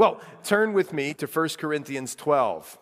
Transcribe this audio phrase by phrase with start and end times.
[0.00, 2.78] Well, turn with me to 1 Corinthians 12.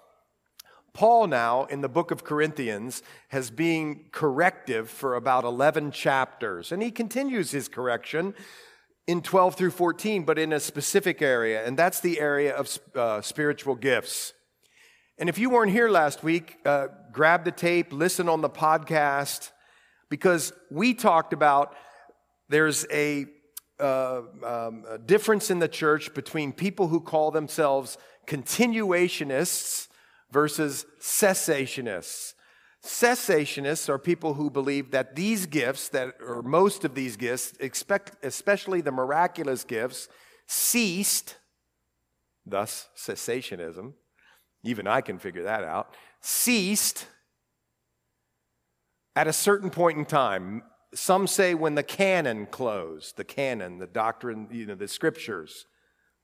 [0.94, 6.80] Paul, now in the book of Corinthians, has been corrective for about 11 chapters, and
[6.80, 8.34] he continues his correction
[9.08, 13.20] in 12 through 14, but in a specific area, and that's the area of uh,
[13.20, 14.32] spiritual gifts.
[15.18, 19.50] And if you weren't here last week, uh, grab the tape, listen on the podcast,
[20.08, 21.74] because we talked about
[22.48, 23.26] there's a,
[23.80, 29.88] uh, um, difference in the church between people who call themselves continuationists
[30.30, 32.34] versus cessationists.
[32.84, 38.24] Cessationists are people who believe that these gifts, that or most of these gifts, expect,
[38.24, 40.08] especially the miraculous gifts,
[40.46, 41.36] ceased,
[42.46, 43.94] thus cessationism.
[44.62, 45.94] Even I can figure that out.
[46.20, 47.06] Ceased
[49.16, 50.62] at a certain point in time.
[50.94, 55.66] Some say when the canon closed, the canon, the doctrine, you know, the scriptures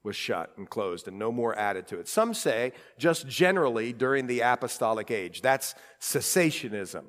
[0.02, 2.08] was shut and closed and no more added to it.
[2.08, 5.40] Some say just generally during the apostolic age.
[5.40, 7.04] That's cessationism.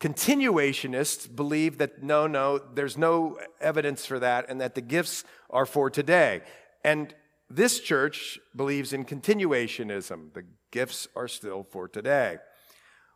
[0.00, 5.64] Continuationists believe that no, no, there's no evidence for that and that the gifts are
[5.64, 6.42] for today.
[6.84, 7.14] And
[7.48, 10.34] this church believes in continuationism.
[10.34, 12.38] The gifts are still for today.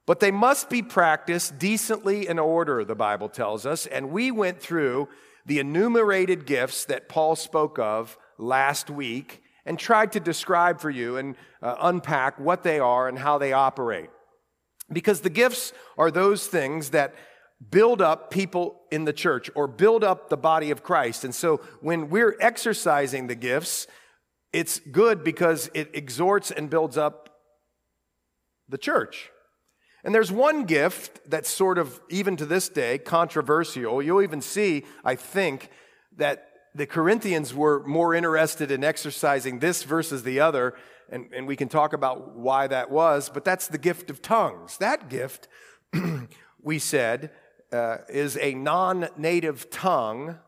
[0.06, 3.86] But they must be practiced decently in order, the Bible tells us.
[3.86, 5.08] And we went through
[5.44, 11.16] the enumerated gifts that Paul spoke of last week and tried to describe for you
[11.16, 14.10] and uh, unpack what they are and how they operate.
[14.92, 17.14] Because the gifts are those things that
[17.70, 21.24] build up people in the church or build up the body of Christ.
[21.24, 23.88] And so when we're exercising the gifts,
[24.52, 27.28] it's good because it exhorts and builds up
[28.68, 29.30] the church.
[30.06, 34.00] And there's one gift that's sort of, even to this day, controversial.
[34.00, 35.68] You'll even see, I think,
[36.16, 40.74] that the Corinthians were more interested in exercising this versus the other,
[41.10, 44.78] and, and we can talk about why that was, but that's the gift of tongues.
[44.78, 45.48] That gift,
[46.62, 47.32] we said,
[47.72, 50.39] uh, is a non native tongue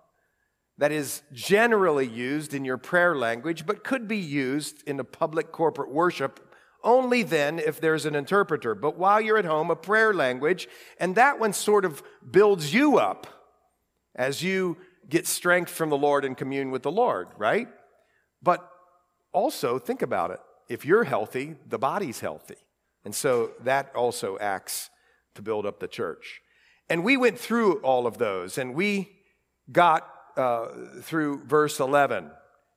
[0.76, 5.50] that is generally used in your prayer language, but could be used in a public
[5.50, 6.47] corporate worship
[6.84, 8.74] only then if there's an interpreter.
[8.74, 10.68] But while you're at home, a prayer language,
[10.98, 13.26] and that one sort of builds you up
[14.14, 14.76] as you
[15.08, 17.68] get strength from the Lord and commune with the Lord, right?
[18.42, 18.68] But
[19.32, 20.40] also, think about it.
[20.68, 22.56] If you're healthy, the body's healthy.
[23.04, 24.90] And so that also acts
[25.34, 26.40] to build up the church.
[26.90, 29.10] And we went through all of those, and we
[29.70, 30.68] got uh,
[31.02, 32.30] through verse 11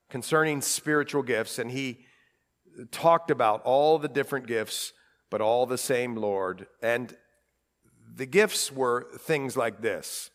[0.09, 2.05] concerning spiritual gifts, and he
[2.91, 4.93] talked about all the different gifts,
[5.29, 6.67] but all the same Lord.
[6.81, 7.15] And
[8.15, 10.29] the gifts were things like this.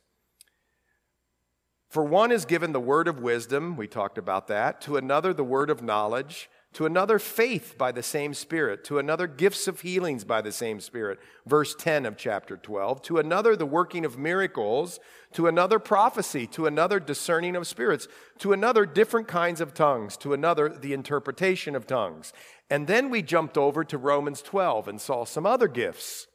[1.88, 5.44] For one is given the word of wisdom, we talked about that, to another the
[5.44, 10.24] word of knowledge, to another faith by the same Spirit, to another gifts of healings
[10.24, 15.00] by the same Spirit, verse 10 of chapter 12, to another the working of miracles,
[15.32, 18.08] to another prophecy, to another discerning of spirits,
[18.40, 22.34] to another different kinds of tongues, to another the interpretation of tongues.
[22.68, 26.26] And then we jumped over to Romans 12 and saw some other gifts.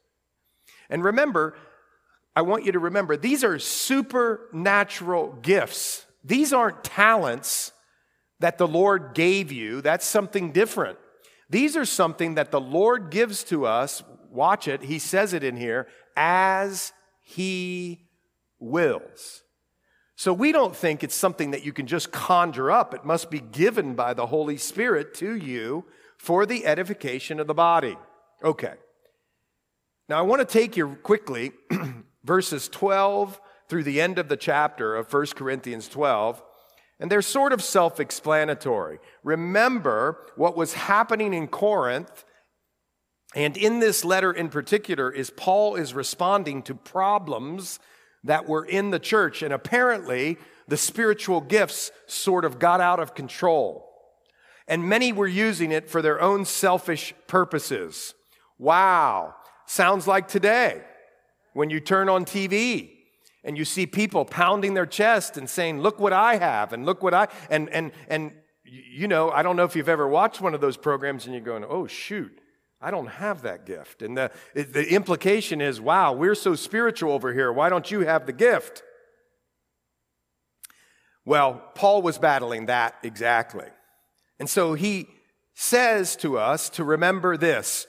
[0.89, 1.55] And remember,
[2.35, 6.07] I want you to remember these are supernatural gifts.
[6.23, 7.73] These aren't talents
[8.41, 10.97] that the Lord gave you, that's something different.
[11.49, 14.03] These are something that the Lord gives to us.
[14.29, 18.07] Watch it, He says it in here, as He
[18.59, 19.43] wills.
[20.15, 22.93] So we don't think it's something that you can just conjure up.
[22.93, 25.85] It must be given by the Holy Spirit to you
[26.17, 27.97] for the edification of the body.
[28.43, 28.73] Okay.
[30.07, 31.53] Now I want to take you quickly
[32.23, 36.43] verses 12 through the end of the chapter of 1 Corinthians 12.
[37.01, 38.99] And they're sort of self explanatory.
[39.23, 42.23] Remember what was happening in Corinth.
[43.33, 47.79] And in this letter in particular, is Paul is responding to problems
[48.23, 49.41] that were in the church.
[49.41, 53.89] And apparently, the spiritual gifts sort of got out of control.
[54.67, 58.13] And many were using it for their own selfish purposes.
[58.59, 59.33] Wow.
[59.65, 60.83] Sounds like today
[61.53, 63.00] when you turn on TV
[63.43, 67.01] and you see people pounding their chest and saying, Look what I have, and look
[67.01, 68.33] what I, and, and, and,
[68.63, 71.43] you know, I don't know if you've ever watched one of those programs and you're
[71.43, 72.31] going, Oh, shoot,
[72.79, 74.01] I don't have that gift.
[74.01, 77.51] And the, the implication is, Wow, we're so spiritual over here.
[77.51, 78.83] Why don't you have the gift?
[81.25, 83.67] Well, Paul was battling that exactly.
[84.39, 85.07] And so he
[85.53, 87.85] says to us to remember this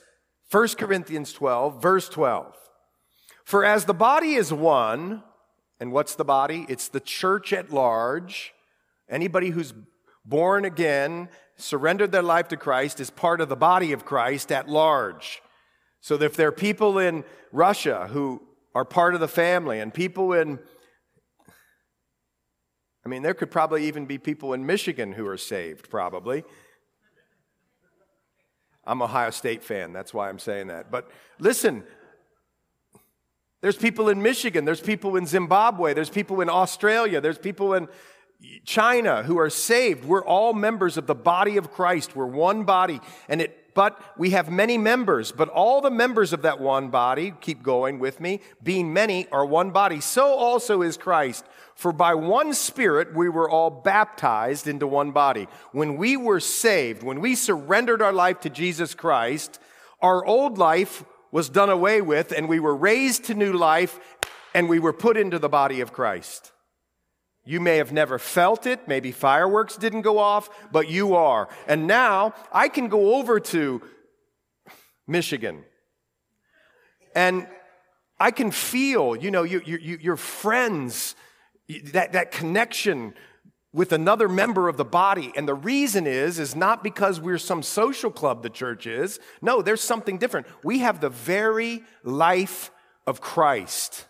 [0.50, 2.54] 1 Corinthians 12, verse 12.
[3.44, 5.22] For as the body is one,
[5.82, 6.64] and what's the body?
[6.68, 8.54] It's the church at large.
[9.10, 9.74] Anybody who's
[10.24, 14.68] born again, surrendered their life to Christ is part of the body of Christ at
[14.68, 15.42] large.
[16.00, 18.42] So if there are people in Russia who
[18.76, 20.60] are part of the family and people in
[23.04, 26.44] I mean, there could probably even be people in Michigan who are saved, probably.
[28.84, 30.92] I'm Ohio State fan, that's why I'm saying that.
[30.92, 31.82] But listen,
[33.62, 37.88] there's people in Michigan, there's people in Zimbabwe, there's people in Australia, there's people in
[38.64, 40.04] China who are saved.
[40.04, 42.14] We're all members of the body of Christ.
[42.14, 43.00] We're one body.
[43.28, 47.32] And it but we have many members, but all the members of that one body,
[47.40, 50.00] keep going with me, being many are one body.
[50.00, 51.44] So also is Christ.
[51.74, 55.48] For by one Spirit we were all baptized into one body.
[55.72, 59.58] When we were saved, when we surrendered our life to Jesus Christ,
[60.02, 63.98] our old life was done away with and we were raised to new life
[64.54, 66.52] and we were put into the body of Christ.
[67.44, 68.86] You may have never felt it.
[68.86, 71.48] Maybe fireworks didn't go off, but you are.
[71.66, 73.82] And now I can go over to
[75.08, 75.64] Michigan
[77.16, 77.48] and
[78.20, 81.16] I can feel, you know, you, you, your friends,
[81.92, 83.14] that, that connection
[83.72, 85.32] with another member of the body.
[85.36, 89.18] And the reason is, is not because we're some social club the church is.
[89.40, 90.46] No, there's something different.
[90.62, 92.70] We have the very life
[93.06, 94.06] of Christ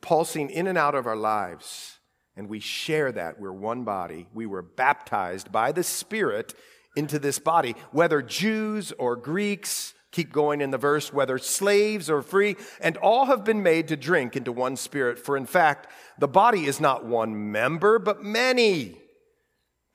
[0.00, 1.96] pulsing in and out of our lives
[2.36, 3.40] and we share that.
[3.40, 4.26] We're one body.
[4.34, 6.54] We were baptized by the Spirit
[6.94, 12.22] into this body, whether Jews or Greeks, keep going in the verse, whether slaves or
[12.22, 15.18] free, and all have been made to drink into one Spirit.
[15.18, 19.00] For in fact, the body is not one member, but many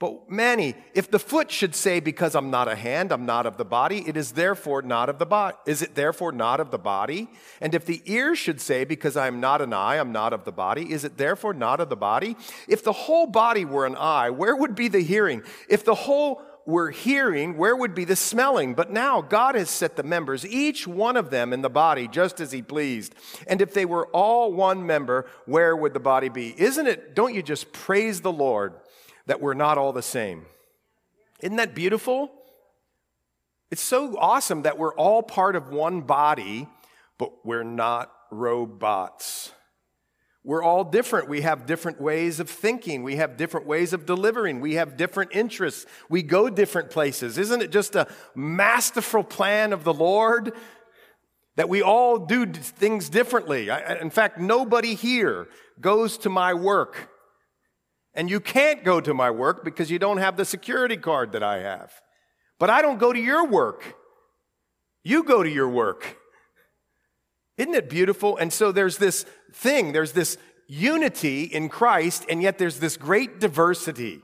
[0.01, 3.57] but many, if the foot should say, Because I'm not a hand, I'm not of
[3.57, 5.56] the body, it is therefore not of the body.
[5.68, 7.30] Is it therefore not of the body?
[7.62, 10.44] And if the ear should say, Because I am not an eye, I'm not of
[10.44, 12.36] the body, is it therefore not of the body?
[12.68, 15.44] If the whole body were an eye, where would be the hearing?
[15.69, 18.74] If the whole were hearing, where would be the smelling?
[18.74, 22.39] But now God has set the members, each one of them in the body, just
[22.39, 23.13] as He pleased.
[23.45, 26.59] And if they were all one member, where would the body be?
[26.59, 28.74] Isn't it, don't you just praise the Lord?
[29.28, 30.46] That we're not all the same.
[31.42, 32.32] Isn't that beautiful?
[33.72, 36.68] It's so awesome that we're all part of one body,
[37.18, 39.52] but we're not robots.
[40.44, 41.30] We're all different.
[41.30, 43.04] We have different ways of thinking.
[43.04, 44.60] We have different ways of delivering.
[44.60, 45.86] We have different interests.
[46.10, 47.38] We go different places.
[47.38, 50.54] Isn't it just a masterful plan of the Lord
[51.58, 53.70] that we all do things differently?
[53.70, 55.48] I, in fact, nobody here
[55.80, 57.11] goes to my work
[58.13, 61.44] and you can't go to my work because you don't have the security card that
[61.44, 61.94] I have.
[62.60, 63.96] But I don't go to your work.
[65.04, 66.18] You go to your work.
[67.58, 68.38] Isn't it beautiful?
[68.38, 70.38] And so there's this thing, there's this
[70.68, 74.22] unity in Christ, and yet there's this great diversity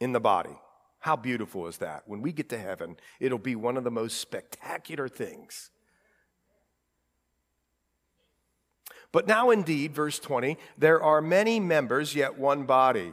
[0.00, 0.56] in the body.
[1.00, 2.04] How beautiful is that?
[2.06, 5.70] When we get to heaven, it'll be one of the most spectacular things.
[9.12, 13.12] But now, indeed, verse 20, there are many members, yet one body.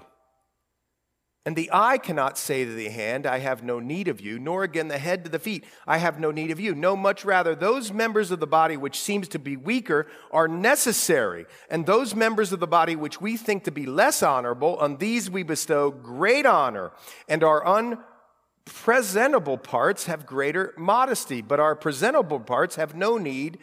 [1.46, 4.64] And the eye cannot say to the hand, I have no need of you, nor
[4.64, 6.76] again the head to the feet, I have no need of you.
[6.76, 11.46] No, much rather, those members of the body which seems to be weaker are necessary,
[11.70, 15.30] and those members of the body which we think to be less honorable, on these
[15.30, 16.92] we bestow great honor,
[17.28, 23.58] and our unpresentable parts have greater modesty, but our presentable parts have no need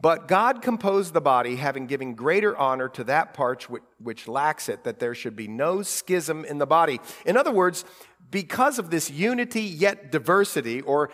[0.00, 3.66] but God composed the body, having given greater honor to that part
[3.98, 7.00] which, lacks it, that there should be no schism in the body.
[7.26, 7.84] In other words,
[8.30, 11.10] because of this unity yet diversity, or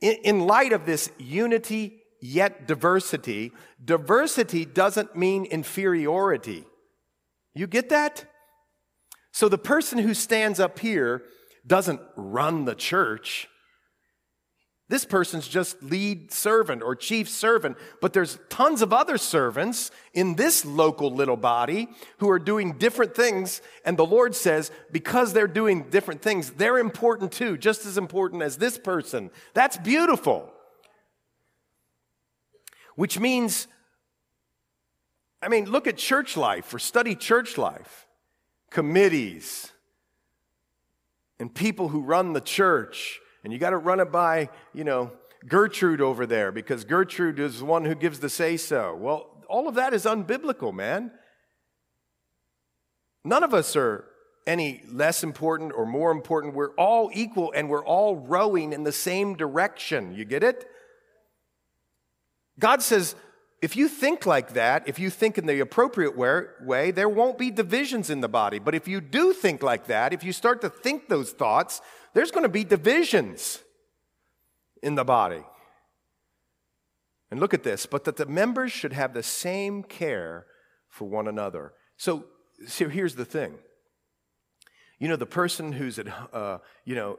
[0.00, 3.50] in light of this unity yet diversity,
[3.84, 6.64] diversity doesn't mean inferiority.
[7.54, 8.24] You get that?
[9.32, 11.22] So the person who stands up here
[11.66, 13.48] doesn't run the church.
[14.88, 20.36] This person's just lead servant or chief servant, but there's tons of other servants in
[20.36, 21.88] this local little body
[22.18, 23.62] who are doing different things.
[23.84, 28.42] And the Lord says, because they're doing different things, they're important too, just as important
[28.42, 29.30] as this person.
[29.54, 30.52] That's beautiful.
[32.94, 33.66] Which means,
[35.42, 38.06] I mean, look at church life or study church life,
[38.70, 39.72] committees,
[41.40, 45.12] and people who run the church and you got to run it by, you know,
[45.46, 48.96] Gertrude over there because Gertrude is the one who gives the say so.
[48.96, 51.12] Well, all of that is unbiblical, man.
[53.22, 54.04] None of us are
[54.48, 56.54] any less important or more important.
[56.54, 60.12] We're all equal and we're all rowing in the same direction.
[60.12, 60.68] You get it?
[62.58, 63.14] God says,
[63.62, 67.50] if you think like that, if you think in the appropriate way, there won't be
[67.50, 68.58] divisions in the body.
[68.58, 71.80] But if you do think like that, if you start to think those thoughts,
[72.12, 73.62] there's going to be divisions
[74.82, 75.42] in the body.
[77.30, 80.46] And look at this, but that the members should have the same care
[80.88, 81.72] for one another.
[81.96, 82.26] So,
[82.66, 83.54] so here's the thing.
[84.98, 87.18] You know, the person who's at, uh, you know,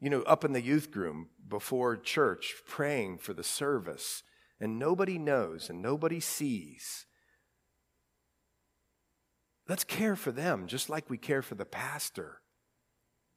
[0.00, 4.24] you know, up in the youth room before church praying for the service,
[4.62, 7.04] and nobody knows and nobody sees.
[9.68, 12.40] Let's care for them just like we care for the pastor.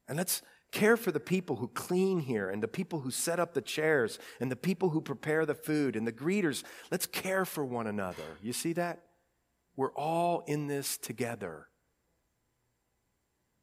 [0.08, 3.54] And let's care for the people who clean here and the people who set up
[3.56, 6.64] the chairs and the people who prepare the food and the greeters.
[6.92, 8.38] Let's care for one another.
[8.44, 9.02] You see that?
[9.76, 11.70] We're all in this together.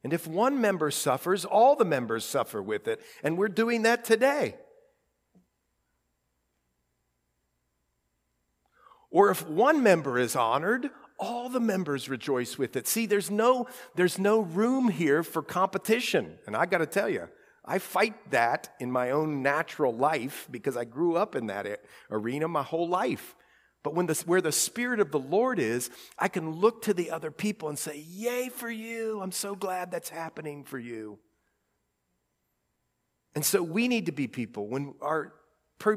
[0.03, 3.01] And if one member suffers, all the members suffer with it.
[3.23, 4.55] And we're doing that today.
[9.13, 10.89] Or if one member is honored,
[11.19, 12.87] all the members rejoice with it.
[12.87, 16.39] See, there's no, there's no room here for competition.
[16.47, 17.29] And I got to tell you,
[17.63, 22.47] I fight that in my own natural life because I grew up in that arena
[22.47, 23.35] my whole life.
[23.83, 27.11] But when the, where the Spirit of the Lord is, I can look to the
[27.11, 29.21] other people and say, Yay for you.
[29.21, 31.19] I'm so glad that's happening for you.
[33.35, 35.33] And so we need to be people when our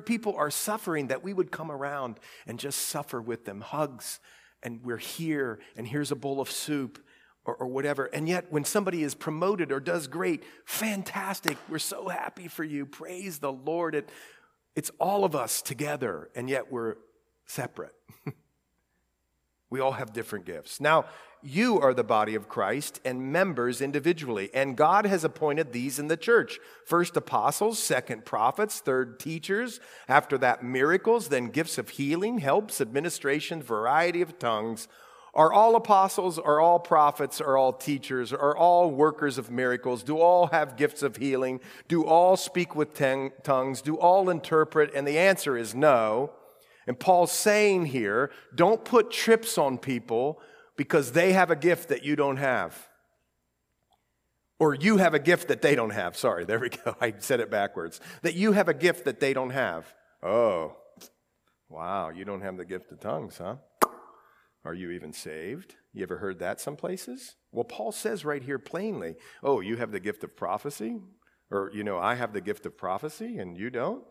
[0.05, 3.61] people are suffering that we would come around and just suffer with them.
[3.61, 4.21] Hugs,
[4.63, 6.99] and we're here, and here's a bowl of soup,
[7.45, 8.07] or, or, whatever.
[8.07, 11.57] And yet, when somebody is promoted or does great, fantastic.
[11.69, 12.87] We're so happy for you.
[12.87, 13.95] Praise the Lord.
[13.95, 14.09] It,
[14.75, 16.97] it's all of us together, and yet we're
[17.45, 17.95] separate.
[19.71, 20.81] we all have different gifts.
[20.81, 21.05] Now,
[21.47, 26.09] you are the body of Christ and members individually, and God has appointed these in
[26.09, 26.59] the church.
[26.85, 33.63] First apostles, second prophets, third teachers, after that miracles, then gifts of healing, helps, administration,
[33.63, 34.89] variety of tongues.
[35.35, 40.03] Are all apostles, are all prophets, are all teachers, are all workers of miracles?
[40.03, 41.61] Do all have gifts of healing?
[41.87, 43.83] Do all speak with tongues?
[43.83, 44.93] Do all interpret?
[44.95, 46.33] And the answer is no.
[46.87, 50.41] And Paul's saying here, don't put trips on people
[50.77, 52.89] because they have a gift that you don't have.
[54.59, 56.17] Or you have a gift that they don't have.
[56.17, 56.97] Sorry, there we go.
[57.01, 58.01] I said it backwards.
[58.23, 59.93] That you have a gift that they don't have.
[60.23, 60.77] Oh,
[61.69, 63.57] wow, you don't have the gift of tongues, huh?
[64.65, 65.77] Are you even saved?
[65.93, 67.37] You ever heard that some places?
[67.53, 70.99] Well, Paul says right here plainly, oh, you have the gift of prophecy?
[71.51, 74.03] Or, you know, I have the gift of prophecy and you don't?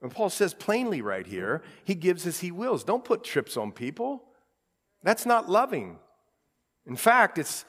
[0.00, 2.84] And Paul says plainly right here, he gives as he wills.
[2.84, 4.24] Don't put trips on people.
[5.02, 5.98] That's not loving.
[6.88, 7.64] In fact, it's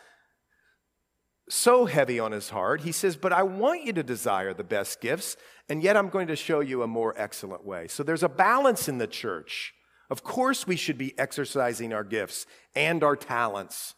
[1.49, 2.81] so heavy on his heart.
[2.81, 5.35] He says, But I want you to desire the best gifts,
[5.67, 7.87] and yet I'm going to show you a more excellent way.
[7.87, 9.73] So there's a balance in the church.
[10.09, 12.45] Of course, we should be exercising our gifts
[12.75, 13.93] and our talents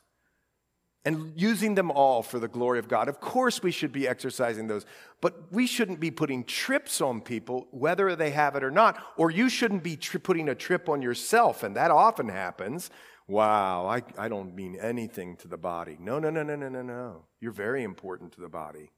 [1.03, 3.07] and using them all for the glory of God.
[3.07, 4.85] Of course, we should be exercising those,
[5.19, 9.31] but we shouldn't be putting trips on people, whether they have it or not, or
[9.31, 12.91] you shouldn't be tri- putting a trip on yourself, and that often happens
[13.27, 15.97] wow, I, I don't mean anything to the body.
[15.99, 17.25] No, no, no, no, no, no, no.
[17.39, 18.91] You're very important to the body.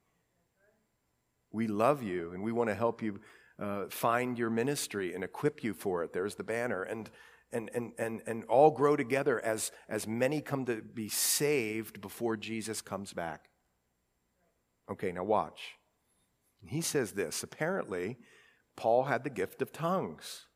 [1.52, 3.20] We love you and we want to help you
[3.58, 6.12] uh, find your ministry and equip you for it.
[6.12, 6.82] There's the banner.
[6.82, 7.08] And,
[7.52, 12.36] and, and, and, and all grow together as, as many come to be saved before
[12.36, 13.50] Jesus comes back.
[14.90, 15.76] Okay, now watch.
[16.66, 18.18] He says this apparently,
[18.76, 20.46] Paul had the gift of tongues.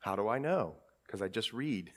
[0.00, 0.76] How do I know?
[1.14, 1.92] Because I just read.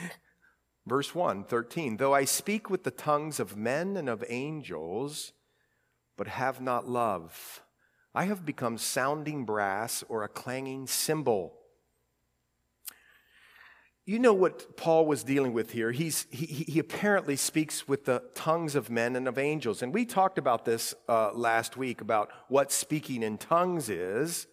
[0.86, 1.98] Verse 1, 13.
[1.98, 5.34] Though I speak with the tongues of men and of angels,
[6.16, 7.60] but have not love,
[8.14, 11.52] I have become sounding brass or a clanging cymbal.
[14.06, 15.92] You know what Paul was dealing with here.
[15.92, 19.82] He's, he, he apparently speaks with the tongues of men and of angels.
[19.82, 24.46] And we talked about this uh, last week about what speaking in tongues is.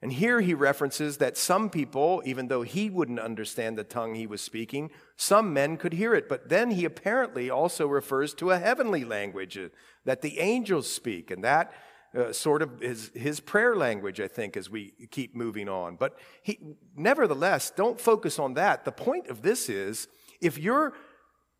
[0.00, 4.28] And here he references that some people, even though he wouldn't understand the tongue he
[4.28, 6.28] was speaking, some men could hear it.
[6.28, 9.68] But then he apparently also refers to a heavenly language uh,
[10.04, 11.32] that the angels speak.
[11.32, 11.72] And that
[12.16, 15.96] uh, sort of is his prayer language, I think, as we keep moving on.
[15.96, 16.60] But he,
[16.96, 18.84] nevertheless, don't focus on that.
[18.84, 20.06] The point of this is
[20.40, 20.94] if you're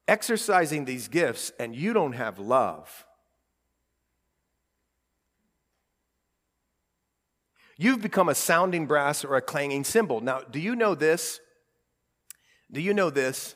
[0.07, 3.05] exercising these gifts and you don't have love,
[7.81, 10.21] You've become a sounding brass or a clanging cymbal.
[10.21, 11.41] Now, do you know this?
[12.73, 13.55] Do you know this?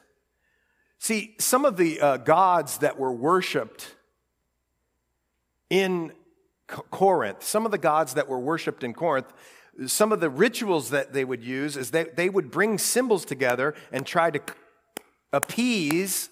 [1.00, 3.97] See, some of the uh, gods that were worshiped
[5.69, 6.12] in
[6.69, 9.33] Corinth, some of the gods that were worshiped in Corinth,
[9.87, 13.75] some of the rituals that they would use is that they would bring cymbals together
[13.91, 14.41] and try to
[15.33, 16.29] appease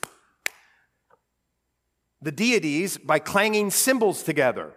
[2.23, 4.75] the deities by clanging cymbals together.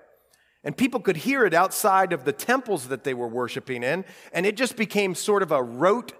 [0.63, 4.45] And people could hear it outside of the temples that they were worshiping in, and
[4.45, 6.13] it just became sort of a rote,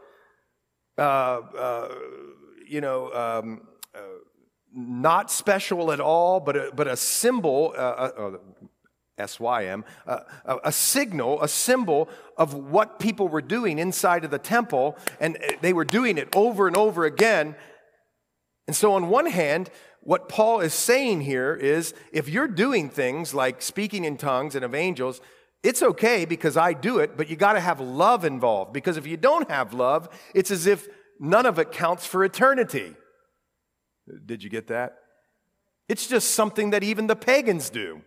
[0.97, 1.95] uh, uh,
[2.67, 3.61] you know, um,
[3.95, 3.99] uh,
[4.73, 8.37] not special at all, but a, but a symbol, uh, uh, uh,
[9.17, 9.85] S-Y-M,
[10.45, 15.71] a signal, a symbol of what people were doing inside of the temple, and they
[15.71, 17.55] were doing it over and over again.
[18.65, 19.69] And so, on one hand,
[20.03, 24.65] what Paul is saying here is if you're doing things like speaking in tongues and
[24.65, 25.21] of angels,
[25.63, 28.73] it's okay because I do it, but you got to have love involved.
[28.73, 32.95] Because if you don't have love, it's as if none of it counts for eternity.
[34.25, 34.97] Did you get that?
[35.87, 38.01] It's just something that even the pagans do.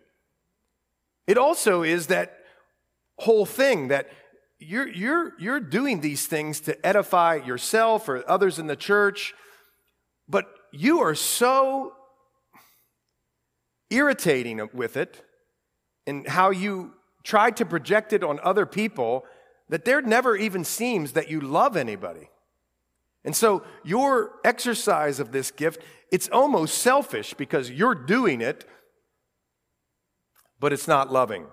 [1.25, 2.37] It also is that
[3.17, 4.09] whole thing that
[4.59, 9.33] you're, you're, you're doing these things to edify yourself or others in the church,
[10.29, 11.93] but you are so
[13.89, 15.23] irritating with it
[16.05, 16.93] and how you
[17.23, 19.25] try to project it on other people
[19.69, 22.29] that there never even seems that you love anybody.
[23.25, 25.81] And so your exercise of this gift,
[26.11, 28.65] it's almost selfish because you're doing it,
[30.59, 31.47] but it's not loving.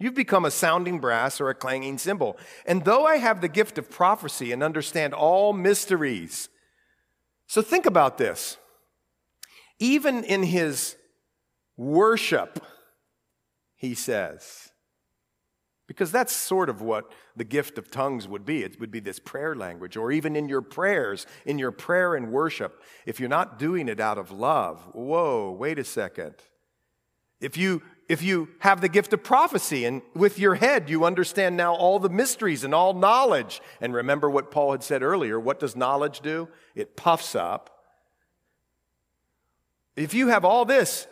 [0.00, 2.36] You've become a sounding brass or a clanging cymbal.
[2.66, 6.48] And though I have the gift of prophecy and understand all mysteries,
[7.52, 8.56] so think about this.
[9.78, 10.96] Even in his
[11.76, 12.64] worship,
[13.76, 14.70] he says,
[15.86, 18.62] because that's sort of what the gift of tongues would be.
[18.62, 22.32] It would be this prayer language, or even in your prayers, in your prayer and
[22.32, 22.82] worship.
[23.04, 26.36] If you're not doing it out of love, whoa, wait a second.
[27.38, 31.56] If you if you have the gift of prophecy and with your head you understand
[31.56, 33.60] now all the mysteries and all knowledge.
[33.80, 36.48] And remember what Paul had said earlier what does knowledge do?
[36.74, 37.70] It puffs up.
[39.96, 41.06] If you have all this,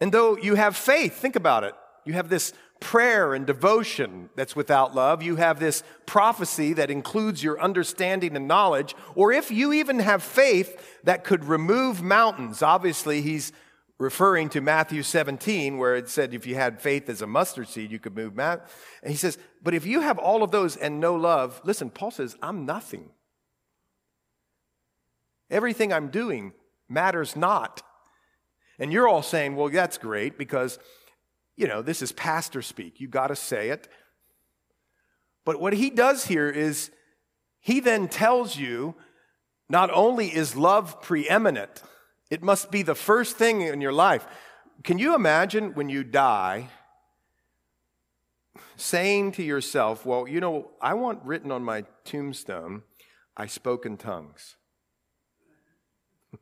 [0.00, 1.74] and though you have faith, think about it.
[2.04, 5.22] You have this prayer and devotion that's without love.
[5.22, 8.94] You have this prophecy that includes your understanding and knowledge.
[9.14, 13.52] Or if you even have faith that could remove mountains, obviously, he's
[13.98, 17.90] referring to Matthew 17, where it said if you had faith as a mustard seed,
[17.90, 18.70] you could move mountains.
[19.02, 22.10] And he says, but if you have all of those and no love, listen, Paul
[22.10, 23.10] says, I'm nothing.
[25.50, 26.52] Everything I'm doing
[26.88, 27.82] matters not.
[28.78, 30.78] And you're all saying, well, that's great because,
[31.56, 33.00] you know, this is pastor speak.
[33.00, 33.88] You've got to say it.
[35.46, 36.90] But what he does here is
[37.60, 38.94] he then tells you
[39.68, 41.82] not only is love preeminent,
[42.30, 44.26] it must be the first thing in your life.
[44.82, 46.68] Can you imagine when you die
[48.76, 52.82] saying to yourself, Well, you know, I want written on my tombstone,
[53.36, 54.56] I spoke in tongues?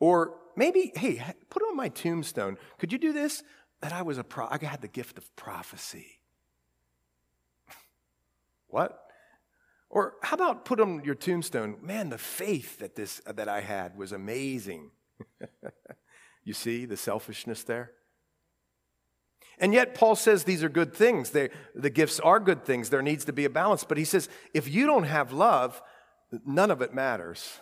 [0.00, 2.58] or maybe, hey, put on my tombstone.
[2.78, 3.42] Could you do this?
[3.80, 6.20] That I was a pro, I had the gift of prophecy.
[8.66, 9.09] what?
[9.90, 13.96] Or how about put on your tombstone, man, the faith that this that I had
[13.96, 14.92] was amazing.
[16.44, 17.92] you see the selfishness there?
[19.58, 21.30] And yet, Paul says these are good things.
[21.30, 22.88] They, the gifts are good things.
[22.88, 23.84] There needs to be a balance.
[23.84, 25.82] But he says, if you don't have love,
[26.46, 27.58] none of it matters.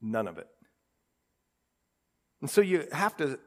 [0.00, 0.46] None of it.
[2.40, 3.40] And so you have to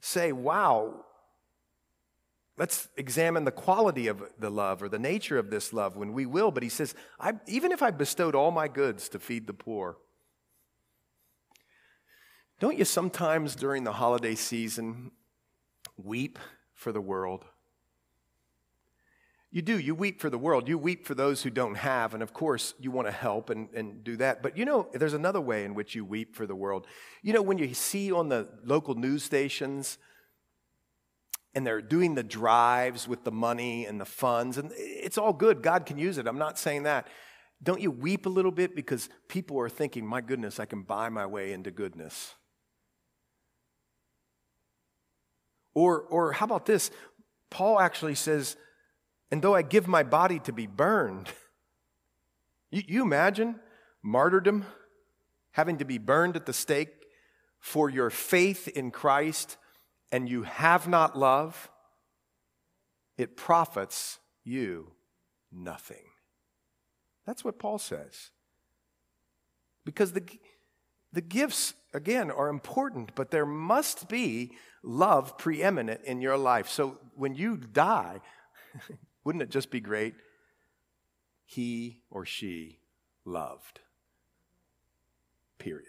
[0.00, 1.04] say, wow,
[2.58, 6.26] Let's examine the quality of the love or the nature of this love when we
[6.26, 6.50] will.
[6.50, 9.96] But he says, I, even if I bestowed all my goods to feed the poor,
[12.60, 15.12] don't you sometimes during the holiday season
[15.96, 16.38] weep
[16.74, 17.44] for the world?
[19.50, 19.78] You do.
[19.78, 20.66] You weep for the world.
[20.66, 22.14] You weep for those who don't have.
[22.14, 24.42] And of course, you want to help and, and do that.
[24.42, 26.86] But you know, there's another way in which you weep for the world.
[27.22, 29.98] You know, when you see on the local news stations,
[31.54, 35.62] and they're doing the drives with the money and the funds, and it's all good.
[35.62, 36.26] God can use it.
[36.26, 37.08] I'm not saying that.
[37.62, 41.08] Don't you weep a little bit because people are thinking, my goodness, I can buy
[41.10, 42.34] my way into goodness?
[45.74, 46.90] Or, or how about this?
[47.50, 48.56] Paul actually says,
[49.30, 51.28] and though I give my body to be burned,
[52.70, 53.60] you, you imagine
[54.02, 54.64] martyrdom,
[55.52, 56.90] having to be burned at the stake
[57.60, 59.56] for your faith in Christ
[60.12, 61.70] and you have not love,
[63.18, 64.92] it profits you
[65.50, 66.04] nothing.
[67.26, 68.30] That's what Paul says.
[69.84, 70.22] Because the,
[71.12, 76.68] the gifts again, are important, but there must be love preeminent in your life.
[76.68, 78.20] So when you die,
[79.24, 80.14] wouldn't it just be great?
[81.44, 82.78] He or she
[83.24, 83.80] loved.
[85.58, 85.86] Period.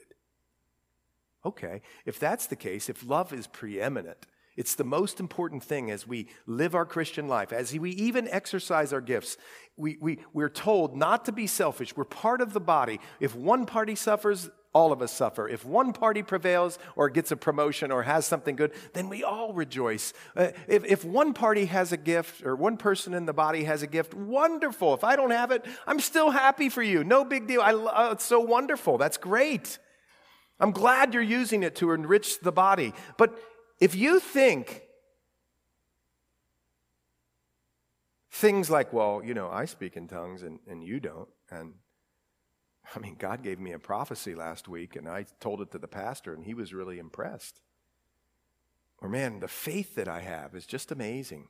[1.45, 4.25] Okay, if that's the case, if love is preeminent,
[4.55, 8.93] it's the most important thing as we live our Christian life, as we even exercise
[8.93, 9.35] our gifts.
[9.75, 11.97] We, we, we're told not to be selfish.
[11.97, 12.99] We're part of the body.
[13.19, 15.47] If one party suffers, all of us suffer.
[15.47, 19.53] If one party prevails or gets a promotion or has something good, then we all
[19.53, 20.13] rejoice.
[20.35, 23.83] Uh, if, if one party has a gift or one person in the body has
[23.83, 24.93] a gift, wonderful.
[24.93, 27.03] If I don't have it, I'm still happy for you.
[27.03, 27.61] No big deal.
[27.61, 28.97] I, uh, it's so wonderful.
[28.97, 29.77] That's great.
[30.63, 32.93] I'm glad you're using it to enrich the body.
[33.17, 33.37] But
[33.81, 34.83] if you think
[38.31, 41.73] things like, well, you know, I speak in tongues and, and you don't, and
[42.95, 45.87] I mean, God gave me a prophecy last week and I told it to the
[45.89, 47.59] pastor and he was really impressed.
[48.99, 51.49] Or, man, the faith that I have is just amazing.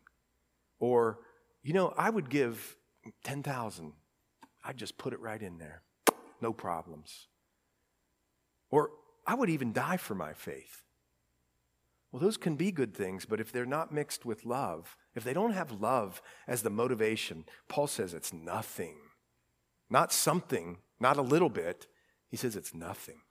[0.79, 1.19] Or,
[1.61, 2.77] you know, I would give
[3.25, 3.93] 10,000.
[4.63, 5.83] I'd just put it right in there.
[6.41, 7.27] No problems.
[8.71, 8.89] Or,
[9.25, 10.83] I would even die for my faith.
[12.11, 15.33] Well, those can be good things, but if they're not mixed with love, if they
[15.33, 18.97] don't have love as the motivation, Paul says it's nothing.
[19.89, 21.87] Not something, not a little bit.
[22.29, 23.21] He says it's nothing.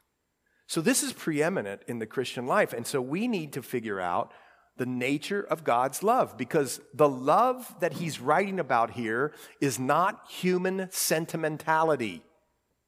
[0.66, 2.72] So this is preeminent in the Christian life.
[2.72, 4.32] And so we need to figure out
[4.76, 10.26] the nature of God's love because the love that he's writing about here is not
[10.28, 12.22] human sentimentality.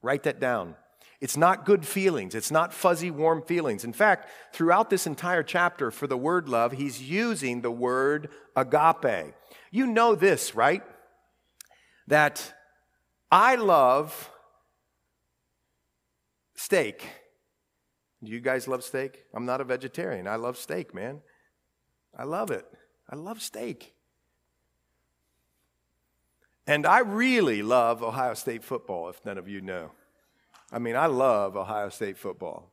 [0.03, 0.77] Write that down.
[1.25, 2.35] It's not good feelings.
[2.35, 3.83] It's not fuzzy, warm feelings.
[3.83, 9.33] In fact, throughout this entire chapter, for the word love, he's using the word agape.
[9.71, 10.83] You know this, right?
[12.09, 12.53] That
[13.33, 14.31] I love
[16.57, 17.09] steak.
[18.23, 19.25] Do you guys love steak?
[19.33, 20.29] I'm not a vegetarian.
[20.29, 21.23] I love steak, man.
[22.15, 22.67] I love it.
[23.09, 23.95] I love steak.
[26.67, 29.93] And I really love Ohio State football, if none of you know.
[30.75, 32.73] I mean, I love Ohio State football.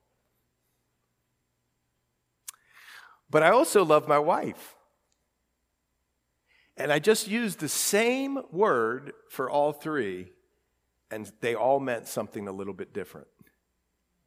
[3.29, 4.75] But I also love my wife.
[6.75, 10.31] And I just used the same word for all three,
[11.11, 13.27] and they all meant something a little bit different.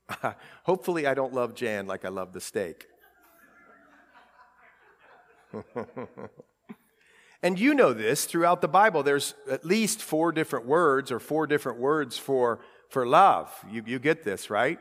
[0.63, 2.87] Hopefully, I don't love Jan like I love the steak.
[7.43, 11.49] and you know this throughout the Bible, there's at least four different words or four
[11.49, 12.61] different words for
[12.95, 13.53] for love.
[13.69, 14.79] You, you get this, right?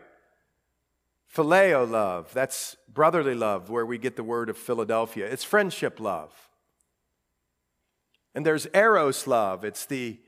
[1.35, 5.25] Phileo love, that's brotherly love, where we get the word of Philadelphia.
[5.25, 6.31] It's friendship love.
[8.35, 10.19] And there's eros love, it's the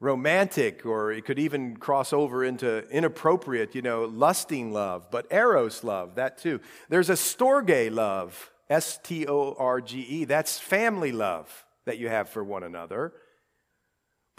[0.00, 5.84] romantic, or it could even cross over into inappropriate, you know, lusting love, but eros
[5.84, 6.58] love, that too.
[6.88, 12.08] There's a storge love, S T O R G E, that's family love that you
[12.08, 13.12] have for one another.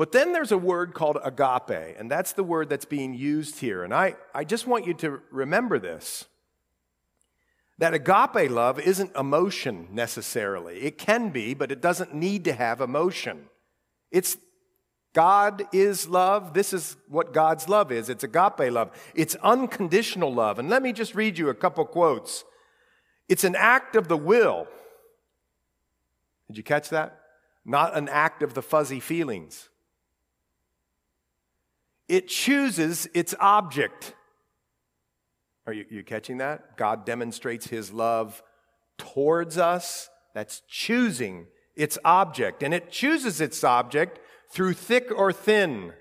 [0.01, 3.83] But then there's a word called agape, and that's the word that's being used here.
[3.83, 6.25] And I, I just want you to remember this
[7.77, 10.79] that agape love isn't emotion necessarily.
[10.79, 13.43] It can be, but it doesn't need to have emotion.
[14.09, 14.37] It's
[15.13, 16.55] God is love.
[16.55, 18.09] This is what God's love is.
[18.09, 18.89] It's agape love.
[19.13, 20.57] It's unconditional love.
[20.57, 22.43] And let me just read you a couple quotes.
[23.29, 24.67] It's an act of the will.
[26.47, 27.19] Did you catch that?
[27.63, 29.67] Not an act of the fuzzy feelings.
[32.11, 34.15] It chooses its object.
[35.65, 36.75] Are you, you catching that?
[36.75, 38.43] God demonstrates his love
[38.97, 40.09] towards us.
[40.33, 42.63] That's choosing its object.
[42.63, 44.19] And it chooses its object
[44.51, 45.93] through thick or thin,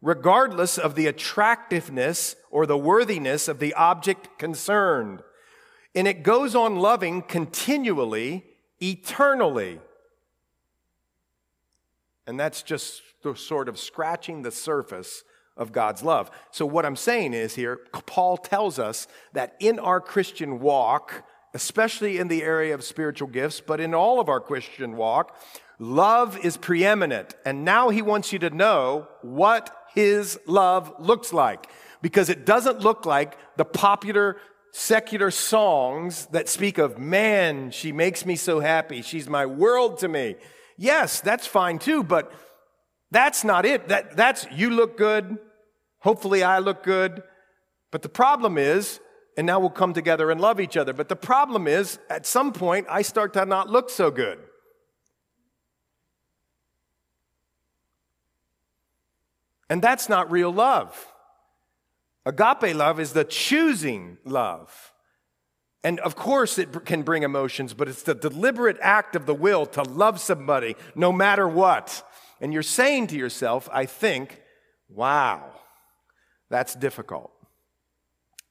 [0.00, 5.20] regardless of the attractiveness or the worthiness of the object concerned.
[5.94, 8.46] And it goes on loving continually,
[8.80, 9.78] eternally.
[12.26, 13.02] And that's just
[13.34, 15.22] sort of scratching the surface
[15.60, 16.30] of God's love.
[16.50, 21.22] So, what I'm saying is here, Paul tells us that in our Christian walk,
[21.54, 25.36] especially in the area of spiritual gifts, but in all of our Christian walk,
[25.78, 27.34] love is preeminent.
[27.44, 31.68] And now he wants you to know what his love looks like.
[32.02, 34.38] Because it doesn't look like the popular
[34.72, 39.02] secular songs that speak of, man, she makes me so happy.
[39.02, 40.36] She's my world to me.
[40.78, 42.32] Yes, that's fine too, but
[43.10, 43.88] that's not it.
[43.88, 45.38] That, that's, you look good,
[46.00, 47.22] Hopefully, I look good.
[47.90, 49.00] But the problem is,
[49.36, 50.92] and now we'll come together and love each other.
[50.92, 54.38] But the problem is, at some point, I start to not look so good.
[59.68, 61.06] And that's not real love.
[62.26, 64.92] Agape love is the choosing love.
[65.82, 69.64] And of course, it can bring emotions, but it's the deliberate act of the will
[69.66, 72.06] to love somebody no matter what.
[72.40, 74.42] And you're saying to yourself, I think,
[74.88, 75.52] wow,
[76.50, 77.32] that's difficult.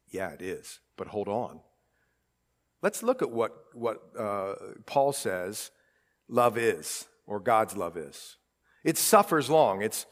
[0.10, 1.60] Yeah, it is, but hold on.
[2.82, 4.54] Let's look at what, what uh,
[4.86, 5.72] Paul says
[6.28, 8.38] love is, or God's love is.
[8.84, 10.06] It suffers long, it's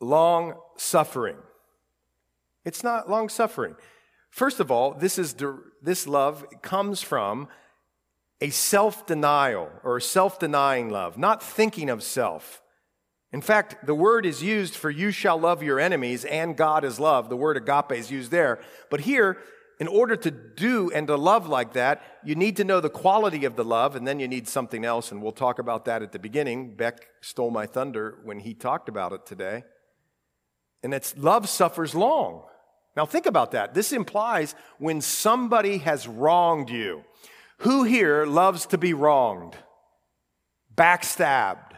[0.00, 1.36] long suffering.
[2.64, 3.74] It's not long suffering.
[4.30, 5.34] First of all, this, is,
[5.82, 7.48] this love comes from
[8.40, 12.62] a self denial or self denying love, not thinking of self.
[13.34, 17.00] In fact, the word is used for you shall love your enemies and God is
[17.00, 17.28] love.
[17.28, 18.60] The word agape is used there.
[18.90, 19.38] But here,
[19.80, 23.44] in order to do and to love like that, you need to know the quality
[23.44, 26.12] of the love, and then you need something else, and we'll talk about that at
[26.12, 26.76] the beginning.
[26.76, 29.64] Beck stole my thunder when he talked about it today.
[30.84, 32.44] And it's love suffers long.
[32.96, 33.74] Now, think about that.
[33.74, 37.02] This implies when somebody has wronged you.
[37.58, 39.56] Who here loves to be wronged,
[40.72, 41.73] backstabbed,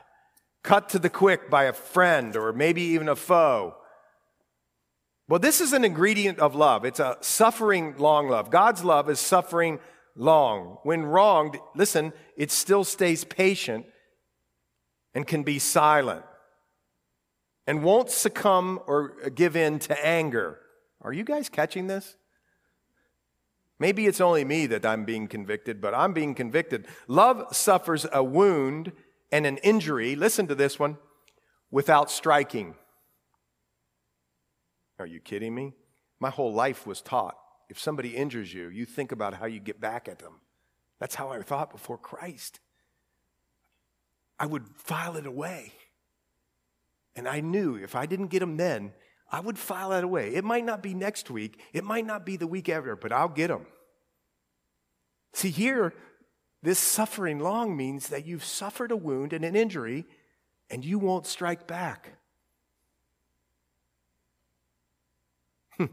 [0.66, 3.76] cut to the quick by a friend or maybe even a foe?
[5.28, 6.84] Well, this is an ingredient of love.
[6.84, 8.50] It's a suffering long love.
[8.50, 9.78] God's love is suffering
[10.14, 10.78] long.
[10.82, 13.86] When wronged, listen, it still stays patient
[15.14, 16.24] and can be silent
[17.66, 20.58] and won't succumb or give in to anger.
[21.00, 22.16] Are you guys catching this?
[23.78, 26.86] Maybe it's only me that I'm being convicted, but I'm being convicted.
[27.08, 28.92] Love suffers a wound
[29.30, 30.98] and an injury, listen to this one,
[31.70, 32.74] without striking.
[34.98, 35.74] Are you kidding me?
[36.20, 37.36] My whole life was taught
[37.68, 40.40] if somebody injures you, you think about how you get back at them.
[41.00, 42.60] That's how I thought before Christ.
[44.38, 45.72] I would file it away.
[47.14, 48.92] And I knew if I didn't get them then,
[49.30, 50.34] I would file that away.
[50.34, 53.28] It might not be next week, it might not be the week after, but I'll
[53.28, 53.66] get them.
[55.32, 55.92] See, here,
[56.66, 60.04] this suffering long means that you've suffered a wound and an injury,
[60.68, 62.18] and you won't strike back.
[65.76, 65.86] Hmm.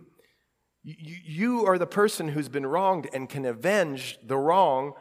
[0.81, 4.93] You are the person who's been wronged and can avenge the wrong,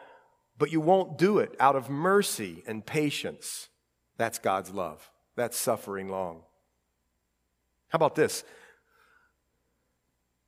[0.59, 3.69] but you won't do it out of mercy and patience.
[4.15, 5.09] That's God's love.
[5.35, 6.43] That's suffering long.
[7.87, 8.43] How about this?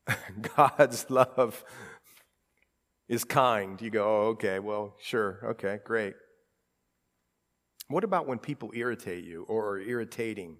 [0.55, 1.63] God's love
[3.07, 3.81] is kind.
[3.81, 6.15] You go, oh, okay, well, sure, okay, great.
[7.87, 10.57] What about when people irritate you or are irritating?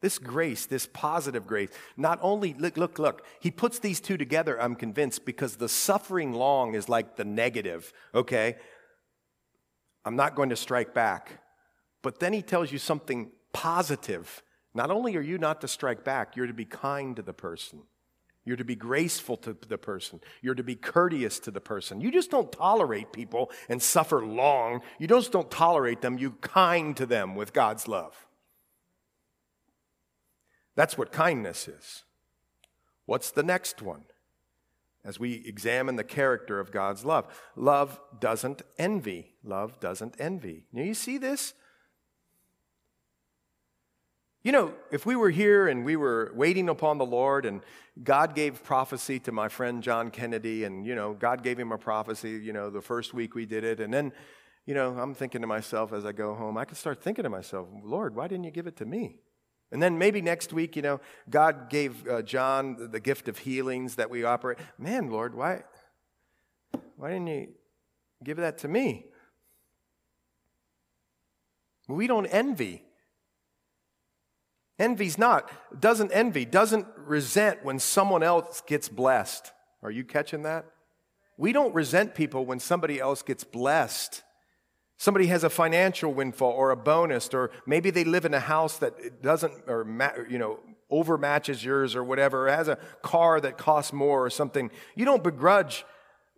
[0.00, 4.60] This grace, this positive grace, not only, look, look, look, he puts these two together,
[4.60, 8.56] I'm convinced, because the suffering long is like the negative, okay?
[10.04, 11.40] I'm not going to strike back.
[12.02, 14.42] But then he tells you something positive.
[14.74, 17.82] Not only are you not to strike back, you're to be kind to the person.
[18.44, 20.20] You're to be graceful to the person.
[20.40, 22.00] You're to be courteous to the person.
[22.00, 24.80] You just don't tolerate people and suffer long.
[24.98, 26.18] You just don't tolerate them.
[26.18, 28.26] You kind to them with God's love.
[30.74, 32.02] That's what kindness is.
[33.06, 34.04] What's the next one?
[35.04, 37.26] As we examine the character of God's love,
[37.56, 39.34] love doesn't envy.
[39.44, 40.64] Love doesn't envy.
[40.72, 41.54] Now, you see this?
[44.44, 47.62] You know, if we were here and we were waiting upon the Lord and
[48.02, 51.78] God gave prophecy to my friend John Kennedy and, you know, God gave him a
[51.78, 53.78] prophecy, you know, the first week we did it.
[53.78, 54.12] And then,
[54.66, 57.30] you know, I'm thinking to myself as I go home, I could start thinking to
[57.30, 59.20] myself, Lord, why didn't you give it to me?
[59.70, 61.00] And then maybe next week, you know,
[61.30, 64.58] God gave uh, John the gift of healings that we operate.
[64.76, 65.62] Man, Lord, why,
[66.96, 67.48] why didn't you
[68.24, 69.06] give that to me?
[71.86, 72.82] We don't envy.
[74.78, 79.52] Envy's not, doesn't envy, doesn't resent when someone else gets blessed.
[79.82, 80.66] Are you catching that?
[81.36, 84.22] We don't resent people when somebody else gets blessed.
[84.96, 88.78] Somebody has a financial windfall or a bonus, or maybe they live in a house
[88.78, 89.86] that doesn't, or
[90.28, 94.70] you know, overmatches yours or whatever, or has a car that costs more or something.
[94.94, 95.84] You don't begrudge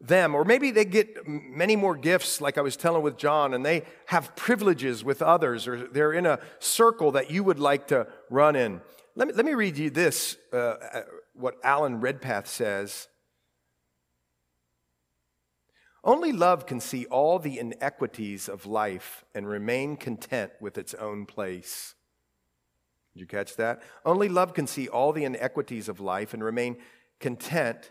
[0.01, 0.35] them.
[0.35, 3.83] Or maybe they get many more gifts, like I was telling with John, and they
[4.07, 8.57] have privileges with others, or they're in a circle that you would like to run
[8.57, 8.81] in.
[9.15, 11.03] Let me, let me read you this uh, uh
[11.35, 13.09] what Alan Redpath says.
[16.05, 21.25] Only love can see all the inequities of life and remain content with its own
[21.25, 21.95] place.
[23.15, 23.83] Did you catch that?
[24.05, 26.77] Only love can see all the inequities of life and remain
[27.21, 27.91] content